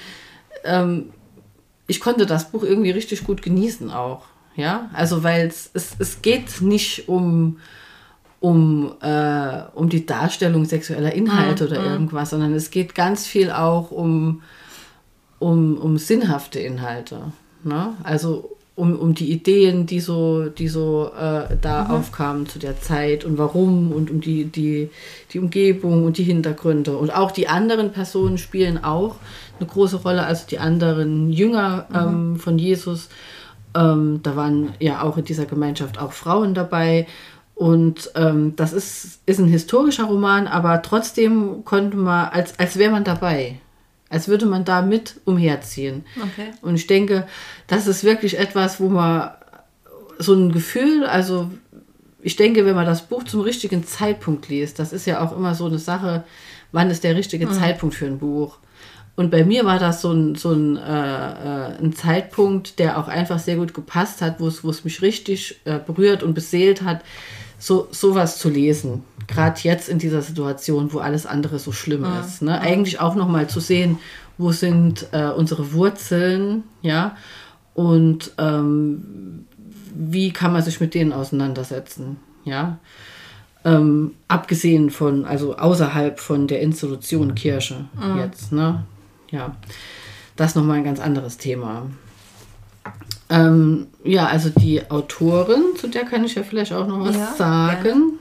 ähm, 0.65 1.11
ich 1.87 2.01
konnte 2.01 2.27
das 2.27 2.51
Buch 2.51 2.63
irgendwie 2.63 2.91
richtig 2.91 3.25
gut 3.25 3.43
genießen 3.43 3.91
auch. 3.91 4.23
Ja, 4.55 4.91
also 4.93 5.23
weil 5.23 5.47
es, 5.47 5.71
es, 5.73 6.21
geht 6.21 6.61
nicht 6.61 7.09
um, 7.09 7.59
um, 8.41 8.93
äh, 9.01 9.63
um 9.75 9.89
die 9.89 10.05
Darstellung 10.05 10.65
sexueller 10.65 11.13
Inhalte 11.13 11.67
oder 11.69 11.81
irgendwas, 11.85 12.31
sondern 12.31 12.53
es 12.55 12.71
geht 12.71 12.97
ganz 12.97 13.25
viel 13.25 13.53
auch 13.53 13.93
um, 13.93 14.43
um, 15.39 15.79
um 15.79 15.97
sinnhafte 15.97 16.59
Inhalte. 16.59 17.33
Ne? 17.63 17.95
Also 18.03 18.58
um, 18.79 18.97
um 18.97 19.13
die 19.13 19.33
Ideen, 19.33 19.87
die 19.87 19.99
so, 19.99 20.49
die 20.49 20.69
so 20.69 21.11
äh, 21.19 21.57
da 21.61 21.87
aufkamen 21.87 22.47
zu 22.47 22.61
der 22.61 22.81
Zeit 22.81 23.25
und 23.25 23.37
warum 23.37 23.91
und 23.91 24.09
um 24.09 24.21
die, 24.21 24.45
die, 24.45 24.91
die 25.33 25.41
Umgebung 25.41 26.05
und 26.05 26.17
die 26.17 26.23
Hintergründe. 26.23 26.97
Und 26.97 27.13
auch 27.13 27.33
die 27.33 27.49
anderen 27.49 27.91
Personen 27.91 28.39
spielen 28.39 28.83
auch 28.85 29.17
eine 29.59 29.69
große 29.69 29.97
Rolle, 29.97 30.25
also 30.25 30.45
die 30.49 30.61
anderen 30.61 31.33
Jünger 31.33 31.89
ähm, 31.93 32.37
von 32.37 32.57
Jesus. 32.57 33.09
Ähm, 33.75 34.21
da 34.23 34.37
waren 34.37 34.71
ja 34.79 35.03
auch 35.03 35.17
in 35.17 35.25
dieser 35.25 35.47
Gemeinschaft 35.47 35.99
auch 35.99 36.13
Frauen 36.13 36.55
dabei. 36.55 37.09
Und 37.57 38.13
ähm, 38.15 38.55
das 38.55 38.73
ist, 38.73 39.23
ist 39.27 39.41
ein 39.41 39.49
historischer 39.49 40.05
Roman, 40.05 40.47
aber 40.47 40.83
trotzdem 40.83 41.65
konnte 41.65 41.97
man, 41.97 42.29
als, 42.29 42.57
als 42.61 42.79
wäre 42.79 42.93
man 42.93 43.03
dabei. 43.03 43.59
Als 44.11 44.29
würde 44.29 44.47
man 44.47 44.65
da 44.65 44.83
mit 44.83 45.21
umherziehen. 45.25 46.05
Okay. 46.17 46.51
Und 46.63 46.77
ich 46.77 46.87
denke, 46.87 47.27
das 47.67 47.87
ist 47.87 48.05
wirklich 48.05 48.39
etwas, 48.39 48.81
wo 48.81 48.89
man 48.89 49.33
so 50.19 50.35
ein 50.35 50.51
Gefühl, 50.53 51.05
also 51.05 51.51
ich 52.21 52.37
denke, 52.37 52.65
wenn 52.65 52.75
man 52.75 52.87
das 52.87 53.03
Buch 53.03 53.25
zum 53.25 53.43
richtigen 53.43 53.85
Zeitpunkt 53.85 54.49
liest, 54.49 54.79
das 54.79 54.93
ist 54.93 55.07
ja 55.07 55.21
auch 55.25 55.37
immer 55.37 55.55
so 55.55 55.67
eine 55.67 55.79
Sache, 55.79 56.25
wann 56.73 56.91
ist 56.91 57.05
der 57.05 57.17
richtige 57.17 57.49
Zeitpunkt 57.51 57.95
für 57.95 58.07
ein 58.07 58.19
Buch. 58.19 58.59
Und 59.19 59.31
bei 59.31 59.45
mir 59.45 59.65
war 59.65 59.81
das 59.81 60.01
so 60.01 60.13
ein, 60.13 60.37
so 60.37 60.53
ein, 60.53 60.77
äh, 60.77 60.81
äh, 60.81 61.83
ein 61.83 61.93
Zeitpunkt, 61.93 62.79
der 62.79 62.99
auch 62.99 63.09
einfach 63.09 63.41
sehr 63.41 63.57
gut 63.57 63.75
gepasst 63.75 64.23
hat, 64.23 64.39
wo 64.39 64.47
es, 64.47 64.63
wo 64.63 64.71
es 64.71 64.85
mich 64.85 65.03
richtig 65.03 65.61
äh, 65.65 65.81
berührt 65.81 66.23
und 66.23 66.35
beseelt 66.35 66.83
hat, 66.83 67.03
so 67.59 67.89
sowas 67.91 68.39
zu 68.39 68.49
lesen. 68.49 69.03
Gerade 69.27 69.61
jetzt 69.63 69.89
in 69.89 69.99
dieser 69.99 70.23
Situation, 70.23 70.93
wo 70.93 70.99
alles 70.99 71.27
andere 71.27 71.59
so 71.59 71.73
schlimm 71.73 72.07
ist. 72.21 72.41
Ne? 72.43 72.61
Eigentlich 72.61 73.01
auch 73.01 73.15
nochmal 73.15 73.49
zu 73.49 73.61
sehen, 73.61 73.99
wo 74.39 74.53
sind 74.53 75.09
äh, 75.13 75.29
unsere 75.29 75.73
Wurzeln, 75.73 76.63
ja, 76.81 77.17
und 77.75 78.33
ähm, 78.39 79.47
wie 79.95 80.33
kann 80.33 80.53
man 80.53 80.63
sich 80.63 80.81
mit 80.81 80.95
denen 80.95 81.13
auseinandersetzen, 81.13 82.17
ja. 82.45 82.79
Ähm, 83.65 84.15
abgesehen 84.29 84.91
von, 84.91 85.25
also 85.25 85.57
außerhalb 85.57 86.21
von 86.21 86.47
der 86.47 86.63
Institution 86.63 87.35
Kirche 87.35 87.87
jetzt, 88.17 88.53
ne? 88.53 88.85
Ja, 89.31 89.57
das 90.37 90.53
ist 90.53 90.57
nochmal 90.57 90.79
ein 90.79 90.85
ganz 90.85 91.01
anderes 91.01 91.37
Thema. 91.37 91.87
Ähm, 93.31 93.89
ja, 94.05 94.27
also 94.27 94.49
die 94.49 94.91
Autorin, 94.91 95.63
zu 95.77 95.89
der 95.89 96.05
kann 96.05 96.25
ich 96.25 96.35
ja 96.35 96.43
vielleicht 96.43 96.73
auch 96.73 96.87
noch 96.87 97.01
was 97.01 97.17
Ja, 97.17 97.35
sagen. 97.37 98.19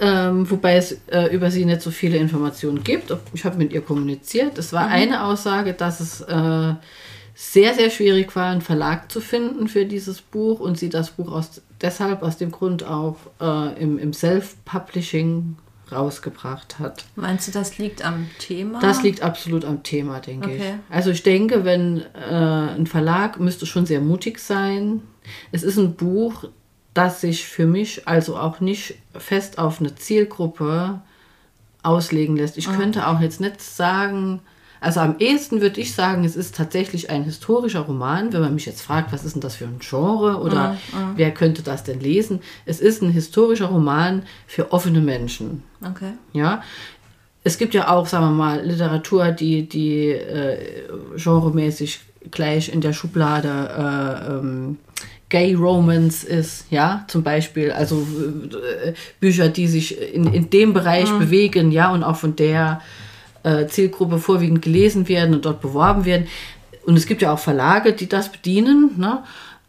Ähm, 0.00 0.48
wobei 0.48 0.76
es 0.76 0.92
äh, 1.08 1.34
über 1.34 1.50
sie 1.50 1.64
nicht 1.64 1.82
so 1.82 1.90
viele 1.90 2.18
Informationen 2.18 2.84
gibt. 2.84 3.12
Ich 3.34 3.44
habe 3.44 3.58
mit 3.58 3.72
ihr 3.72 3.80
kommuniziert. 3.80 4.56
Es 4.56 4.72
war 4.72 4.86
eine 4.86 5.24
Aussage, 5.24 5.72
dass 5.72 5.98
es 5.98 6.20
äh, 6.20 6.74
sehr, 7.34 7.74
sehr 7.74 7.90
schwierig 7.90 8.34
war, 8.36 8.50
einen 8.50 8.60
Verlag 8.60 9.10
zu 9.10 9.20
finden 9.20 9.66
für 9.68 9.84
dieses 9.86 10.20
Buch 10.20 10.60
und 10.60 10.78
sie 10.78 10.88
das 10.88 11.10
Buch 11.10 11.32
aus, 11.32 11.62
deshalb 11.80 12.22
aus 12.22 12.36
dem 12.36 12.52
Grund 12.52 12.84
auch 12.84 13.16
äh, 13.40 13.80
im, 13.82 13.98
im 13.98 14.12
Self-Publishing 14.12 15.56
rausgebracht 15.92 16.78
hat. 16.78 17.04
Meinst 17.16 17.48
du, 17.48 17.52
das 17.52 17.78
liegt 17.78 18.04
am 18.04 18.28
Thema? 18.38 18.80
Das 18.80 19.02
liegt 19.02 19.22
absolut 19.22 19.64
am 19.64 19.82
Thema, 19.82 20.20
denke 20.20 20.48
Okay. 20.48 20.74
ich. 20.88 20.94
Also 20.94 21.10
ich 21.10 21.22
denke, 21.22 21.64
wenn 21.64 22.02
äh, 22.14 22.34
ein 22.76 22.86
Verlag 22.86 23.38
müsste 23.40 23.66
schon 23.66 23.86
sehr 23.86 24.00
mutig 24.00 24.38
sein. 24.38 25.02
Es 25.52 25.62
ist 25.62 25.76
ein 25.78 25.94
Buch, 25.94 26.44
das 26.94 27.20
sich 27.20 27.44
für 27.46 27.66
mich 27.66 28.08
also 28.08 28.36
auch 28.36 28.60
nicht 28.60 28.94
fest 29.16 29.58
auf 29.58 29.80
eine 29.80 29.94
Zielgruppe 29.94 31.00
auslegen 31.82 32.36
lässt. 32.36 32.58
Ich 32.58 32.70
könnte 32.70 33.06
auch 33.06 33.20
jetzt 33.20 33.40
nicht 33.40 33.60
sagen, 33.60 34.40
also 34.80 35.00
am 35.00 35.16
ehesten 35.18 35.60
würde 35.60 35.80
ich 35.80 35.94
sagen, 35.94 36.24
es 36.24 36.36
ist 36.36 36.54
tatsächlich 36.54 37.10
ein 37.10 37.24
historischer 37.24 37.80
Roman. 37.80 38.32
Wenn 38.32 38.40
man 38.40 38.54
mich 38.54 38.66
jetzt 38.66 38.82
fragt, 38.82 39.12
was 39.12 39.24
ist 39.24 39.34
denn 39.34 39.42
das 39.42 39.56
für 39.56 39.64
ein 39.64 39.78
Genre 39.80 40.40
oder 40.40 40.76
wer 41.16 41.32
könnte 41.32 41.62
das 41.62 41.84
denn 41.84 42.00
lesen? 42.00 42.40
Es 42.66 42.80
ist 42.80 43.02
ein 43.02 43.10
historischer 43.10 43.66
Roman 43.66 44.22
für 44.46 44.72
offene 44.72 45.00
Menschen. 45.00 45.62
Okay. 45.82 46.12
Ja, 46.32 46.62
es 47.44 47.58
gibt 47.58 47.74
ja 47.74 47.88
auch, 47.88 48.06
sagen 48.06 48.26
wir 48.26 48.32
mal, 48.32 48.64
Literatur, 48.64 49.30
die, 49.30 49.68
die 49.68 50.10
äh, 50.10 50.58
genremäßig 51.16 52.00
gleich 52.30 52.72
in 52.72 52.80
der 52.80 52.92
Schublade 52.92 53.48
äh, 53.48 54.32
ähm, 54.32 54.78
Gay 55.30 55.54
Romance 55.54 56.24
ist, 56.24 56.66
ja, 56.70 57.04
zum 57.06 57.22
Beispiel, 57.22 57.70
also 57.70 58.06
äh, 58.84 58.92
Bücher, 59.20 59.48
die 59.48 59.66
sich 59.66 60.14
in, 60.14 60.32
in 60.32 60.50
dem 60.50 60.72
Bereich 60.72 61.10
bewegen, 61.18 61.70
ja, 61.70 61.92
und 61.92 62.02
auch 62.02 62.16
von 62.16 62.34
der 62.34 62.80
äh, 63.42 63.66
Zielgruppe 63.66 64.18
vorwiegend 64.18 64.62
gelesen 64.62 65.08
werden 65.08 65.34
und 65.34 65.44
dort 65.44 65.60
beworben 65.60 66.04
werden. 66.04 66.28
Und 66.86 66.96
es 66.96 67.06
gibt 67.06 67.22
ja 67.22 67.32
auch 67.32 67.38
Verlage, 67.38 67.92
die 67.92 68.08
das 68.08 68.30
bedienen, 68.32 68.92
ne? 68.96 69.22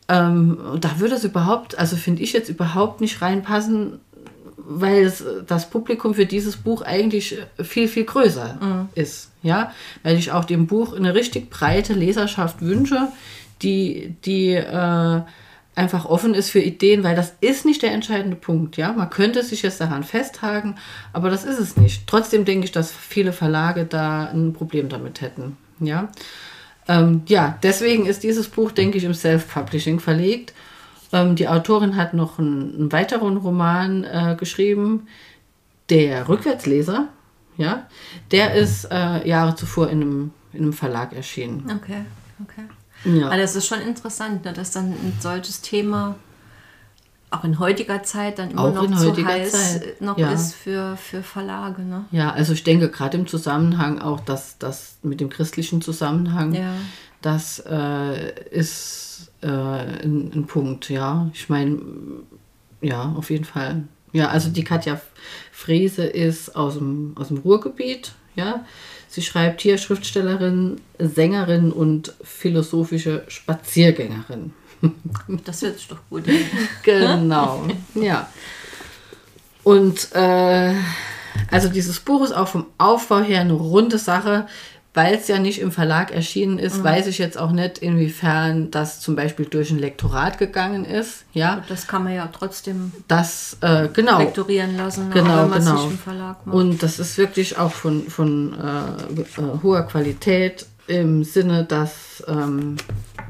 Ähm, 0.08 0.58
da 0.82 0.99
würde 0.99 1.15
es 1.15 1.23
überhaupt, 1.23 1.77
also 1.77 1.95
finde 1.95 2.23
ich 2.23 2.34
jetzt 2.34 2.49
überhaupt 2.49 2.99
nicht 2.99 3.21
reinpassen, 3.21 3.99
weil 4.69 5.03
es, 5.03 5.23
das 5.47 5.69
Publikum 5.69 6.13
für 6.13 6.25
dieses 6.25 6.58
Buch 6.58 6.82
eigentlich 6.82 7.38
viel, 7.62 7.88
viel 7.88 8.05
größer 8.05 8.88
ist. 8.95 9.32
Ja? 9.41 9.71
Weil 10.03 10.17
ich 10.17 10.32
auch 10.32 10.45
dem 10.45 10.67
Buch 10.67 10.93
eine 10.93 11.15
richtig 11.15 11.49
breite 11.49 11.93
Leserschaft 11.93 12.62
wünsche, 12.62 13.10
die, 13.62 14.15
die 14.25 14.53
äh, 14.53 15.21
einfach 15.79 16.05
offen 16.05 16.33
ist 16.33 16.49
für 16.49 16.59
Ideen, 16.59 17.03
weil 17.03 17.15
das 17.15 17.33
ist 17.39 17.65
nicht 17.65 17.81
der 17.81 17.93
entscheidende 17.93 18.35
Punkt. 18.35 18.77
Ja? 18.77 18.91
Man 18.91 19.09
könnte 19.09 19.41
sich 19.43 19.61
jetzt 19.61 19.79
daran 19.79 20.03
festhaken, 20.03 20.75
aber 21.13 21.29
das 21.29 21.45
ist 21.45 21.57
es 21.57 21.77
nicht. 21.77 22.05
Trotzdem 22.05 22.45
denke 22.45 22.65
ich, 22.65 22.71
dass 22.71 22.91
viele 22.91 23.31
Verlage 23.31 23.85
da 23.85 24.25
ein 24.25 24.53
Problem 24.53 24.89
damit 24.89 25.21
hätten. 25.21 25.57
Ja, 25.79 26.09
ähm, 26.87 27.21
ja 27.27 27.57
deswegen 27.63 28.05
ist 28.05 28.23
dieses 28.23 28.49
Buch, 28.49 28.71
denke 28.71 28.97
ich, 28.97 29.05
im 29.05 29.13
Self-Publishing 29.13 29.99
verlegt. 29.99 30.53
Ähm, 31.13 31.35
die 31.35 31.47
Autorin 31.47 31.95
hat 31.95 32.13
noch 32.13 32.37
einen, 32.37 32.75
einen 32.75 32.91
weiteren 32.91 33.37
Roman 33.37 34.03
äh, 34.03 34.35
geschrieben, 34.37 35.07
der 35.89 36.27
Rückwärtsleser, 36.27 37.07
ja, 37.57 37.87
der 38.31 38.53
ist 38.53 38.85
äh, 38.91 39.27
Jahre 39.27 39.55
zuvor 39.55 39.89
in 39.89 40.01
einem, 40.01 40.31
in 40.53 40.63
einem 40.63 40.73
Verlag 40.73 41.13
erschienen. 41.13 41.63
Okay, 41.65 42.01
okay. 42.43 42.63
Ja. 43.05 43.27
Aber 43.27 43.38
das 43.38 43.55
ist 43.55 43.67
schon 43.67 43.81
interessant, 43.81 44.45
ne, 44.45 44.53
dass 44.53 44.71
dann 44.71 44.91
ein 44.91 45.17
solches 45.19 45.62
Thema 45.62 46.15
auch 47.31 47.43
in 47.43 47.59
heutiger 47.59 48.01
Zeit 48.03 48.39
dann 48.39 48.51
immer 48.51 48.63
Auch 48.63 48.73
noch 48.73 48.83
in 48.83 48.97
zu 48.97 49.25
heiß 49.25 49.51
Zeit, 49.51 50.01
noch 50.01 50.17
ja. 50.17 50.31
ist 50.31 50.55
für, 50.55 50.97
für 50.97 51.21
Verlage. 51.21 51.83
Ne? 51.83 52.05
Ja, 52.12 52.31
also 52.31 52.53
ich 52.53 52.63
denke 52.63 52.89
gerade 52.89 53.17
im 53.17 53.27
Zusammenhang 53.27 54.01
auch, 54.01 54.19
dass 54.19 54.57
das 54.57 54.97
mit 55.03 55.21
dem 55.21 55.29
christlichen 55.29 55.81
Zusammenhang, 55.81 56.53
Ja. 56.53 56.73
Das 57.21 57.62
äh, 57.67 58.49
ist 58.49 59.31
äh, 59.41 59.47
ein, 59.47 60.31
ein 60.33 60.45
Punkt, 60.47 60.89
ja. 60.89 61.29
Ich 61.33 61.49
meine, 61.49 61.77
ja, 62.81 63.13
auf 63.17 63.29
jeden 63.29 63.43
Fall. 63.43 63.83
Ja, 64.13 64.29
also 64.29 64.49
die 64.49 64.63
Katja 64.63 65.01
Frese 65.51 66.05
ist 66.05 66.55
aus 66.55 66.75
dem, 66.75 67.15
aus 67.15 67.27
dem 67.27 67.39
Ruhrgebiet, 67.39 68.13
ja. 68.35 68.63
Sie 69.09 69.23
schreibt 69.23 69.61
hier 69.61 69.79
Schriftstellerin, 69.79 70.79
Sängerin 70.99 71.71
und 71.71 72.13
philosophische 72.23 73.23
Spaziergängerin. 73.27 74.53
Das 75.43 75.61
hört 75.61 75.77
sich 75.77 75.89
doch 75.89 75.99
gut 76.09 76.25
an. 76.29 76.35
genau, 76.83 77.67
ja. 77.95 78.29
Und 79.65 80.13
äh, 80.13 80.73
also 81.51 81.67
dieses 81.67 81.99
Buch 81.99 82.23
ist 82.23 82.31
auch 82.31 82.47
vom 82.47 82.67
Aufbau 82.77 83.19
her 83.19 83.41
eine 83.41 83.53
runde 83.53 83.97
Sache. 83.97 84.47
Weil 84.99 85.15
es 85.15 85.29
ja 85.29 85.39
nicht 85.39 85.62
im 85.62 85.71
Verlag 85.71 86.12
erschienen 86.12 86.59
ist, 86.59 86.79
mhm. 86.79 86.83
weiß 86.83 87.07
ich 87.07 87.19
jetzt 87.19 87.38
auch 87.38 87.51
nicht, 87.51 87.77
inwiefern 87.77 88.69
das 88.69 88.99
zum 88.99 89.15
Beispiel 89.15 89.45
durch 89.45 89.71
ein 89.71 89.79
Lektorat 89.79 90.38
gegangen 90.38 90.83
ist. 90.83 91.23
Ja, 91.31 91.63
das 91.69 91.88
kann 91.88 92.03
man 92.03 92.13
ja 92.15 92.27
trotzdem 92.27 92.91
das, 93.07 93.55
äh, 93.62 93.88
genau. 93.93 94.19
lektorieren 94.19 94.75
lassen, 94.75 95.09
genau, 95.12 95.43
wenn 95.43 95.49
man 95.51 95.59
genau. 95.59 95.85
im 95.85 95.97
Verlag 95.97 96.45
macht. 96.45 96.53
Und 96.53 96.83
das 96.83 96.99
ist 96.99 97.17
wirklich 97.17 97.57
auch 97.57 97.71
von, 97.71 98.07
von 98.09 98.53
äh, 98.59 99.21
äh, 99.21 99.63
hoher 99.63 99.83
Qualität 99.83 100.65
im 100.88 101.23
Sinne, 101.23 101.63
dass 101.63 102.21
ähm, 102.27 102.75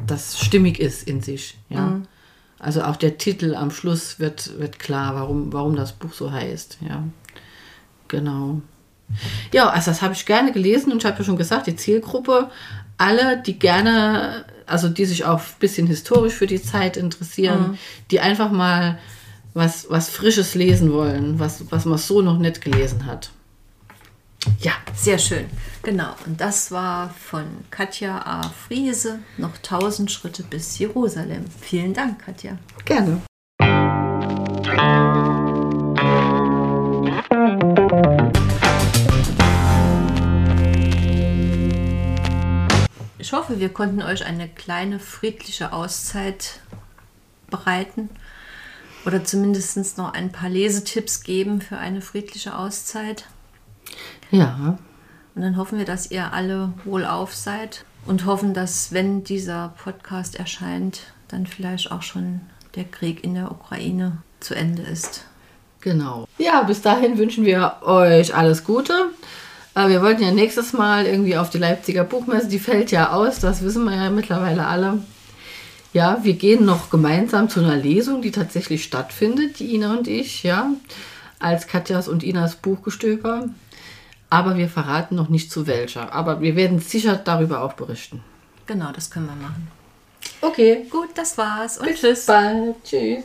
das 0.08 0.39
stimmig 0.39 0.79
ist 0.79 1.08
in 1.08 1.21
sich. 1.21 1.55
Ja. 1.69 1.82
Mhm. 1.82 2.08
Also 2.58 2.82
auch 2.82 2.95
der 2.95 3.19
Titel 3.19 3.53
am 3.53 3.69
Schluss 3.69 4.19
wird, 4.19 4.60
wird 4.60 4.79
klar, 4.79 5.13
warum, 5.13 5.53
warum 5.53 5.75
das 5.75 5.91
Buch 5.91 6.13
so 6.13 6.32
heißt. 6.32 6.79
Ja, 6.82 7.03
genau. 8.08 8.63
Ja, 9.54 9.69
also 9.69 9.91
das 9.91 10.02
habe 10.02 10.13
ich 10.13 10.26
gerne 10.26 10.52
gelesen 10.52 10.91
und 10.91 11.00
ich 11.00 11.06
habe 11.06 11.17
ja 11.17 11.24
schon 11.24 11.38
gesagt, 11.38 11.67
die 11.67 11.76
Zielgruppe, 11.76 12.50
alle, 12.98 13.41
die 13.41 13.58
gerne, 13.58 14.45
also 14.65 14.89
die 14.89 15.06
sich 15.06 15.26
auch 15.26 15.39
ein 15.39 15.60
bisschen 15.60 15.88
historisch 15.88 16.34
für 16.34 16.48
die 16.48 16.62
Zeit 16.62 16.98
interessieren, 16.98 17.72
mhm. 17.72 17.78
die 18.12 18.19
einfach 18.19 18.52
mal 18.52 19.00
was, 19.54 19.88
was 19.89 20.10
Frisches 20.10 20.56
lesen 20.56 20.93
wollen, 20.93 21.39
was, 21.39 21.72
was 21.72 21.86
man 21.86 21.98
so 21.98 22.22
noch 22.22 22.38
nicht 22.38 22.62
gelesen 22.62 23.06
hat. 23.06 23.32
Ja. 24.60 24.74
Sehr 24.95 25.17
schön. 25.17 25.45
Genau. 25.84 26.13
Und 26.26 26.41
das 26.41 26.72
war 26.72 27.10
von 27.10 27.45
Katja 27.72 28.19
A. 28.19 28.41
Friese, 28.50 29.19
noch 29.38 29.56
1000 29.58 30.12
Schritte 30.12 30.43
bis 30.43 30.78
Jerusalem. 30.80 31.45
Vielen 31.62 31.93
Dank, 31.93 32.26
Katja. 32.26 32.58
Gerne. 32.86 33.22
Ich 43.19 43.34
hoffe, 43.34 43.60
wir 43.60 43.67
konnten 43.67 44.01
euch 44.01 44.25
eine 44.25 44.47
kleine 44.47 44.97
friedliche 44.97 45.73
Auszeit 45.73 46.62
bereiten 47.49 48.10
oder 49.05 49.25
zumindest 49.25 49.97
noch 49.97 50.13
ein 50.13 50.32
paar 50.32 50.47
Lesetipps 50.47 51.21
geben 51.23 51.60
für 51.60 51.77
eine 51.77 52.01
friedliche 52.01 52.58
Auszeit. 52.58 53.25
Ja. 54.32 54.77
Und 55.36 55.41
dann 55.41 55.58
hoffen 55.58 55.77
wir, 55.77 55.86
dass 55.86 56.10
ihr 56.10 56.32
alle 56.32 56.73
wohlauf 56.86 57.36
seid 57.36 57.84
und 58.05 58.25
hoffen, 58.25 58.53
dass, 58.53 58.93
wenn 58.93 59.25
dieser 59.25 59.73
Podcast 59.84 60.38
erscheint, 60.38 61.01
dann 61.27 61.45
vielleicht 61.45 61.91
auch 61.91 62.03
schon 62.03 62.39
der 62.75 62.86
Krieg 62.86 63.25
in 63.25 63.34
der 63.34 63.51
Ukraine 63.51 64.19
zu 64.39 64.55
Ende 64.55 64.84
ist. 64.84 65.25
Genau. 65.82 66.25
Ja, 66.38 66.63
bis 66.63 66.82
dahin 66.82 67.17
wünschen 67.17 67.43
wir 67.43 67.82
euch 67.82 68.34
alles 68.34 68.63
Gute. 68.63 69.12
Aber 69.73 69.89
wir 69.89 70.01
wollten 70.01 70.23
ja 70.23 70.32
nächstes 70.32 70.73
Mal 70.73 71.05
irgendwie 71.05 71.38
auf 71.38 71.49
die 71.49 71.58
Leipziger 71.58 72.03
Buchmesse, 72.03 72.47
die 72.47 72.60
fällt 72.60 72.91
ja 72.91 73.12
aus, 73.12 73.39
das 73.39 73.62
wissen 73.63 73.86
wir 73.86 73.95
ja 73.95 74.10
mittlerweile 74.10 74.65
alle. 74.65 74.99
Ja, 75.93 76.19
wir 76.23 76.34
gehen 76.34 76.65
noch 76.65 76.89
gemeinsam 76.89 77.49
zu 77.49 77.62
einer 77.62 77.75
Lesung, 77.75 78.21
die 78.21 78.32
tatsächlich 78.32 78.84
stattfindet, 78.84 79.60
die 79.60 79.73
Ina 79.73 79.97
und 79.97 80.08
ich, 80.08 80.43
ja, 80.43 80.71
als 81.39 81.67
Katjas 81.67 82.08
und 82.08 82.23
Inas 82.23 82.55
Buchgestöber. 82.55 83.49
Aber 84.29 84.58
wir 84.58 84.69
verraten 84.69 85.15
noch 85.15 85.29
nicht 85.29 85.51
zu 85.51 85.65
welcher. 85.65 86.13
Aber 86.13 86.41
wir 86.41 86.55
werden 86.55 86.79
sicher 86.79 87.15
darüber 87.15 87.63
auch 87.63 87.73
berichten. 87.73 88.23
Genau, 88.67 88.91
das 88.91 89.10
können 89.10 89.25
wir 89.27 89.36
machen. 89.36 89.67
Okay. 90.41 90.86
Gut, 90.91 91.10
das 91.15 91.38
war's. 91.38 91.79
Und 91.79 91.88
Bis 91.88 92.01
tschüss. 92.01 92.25
bald. 92.27 92.75
Tschüss. 92.84 93.23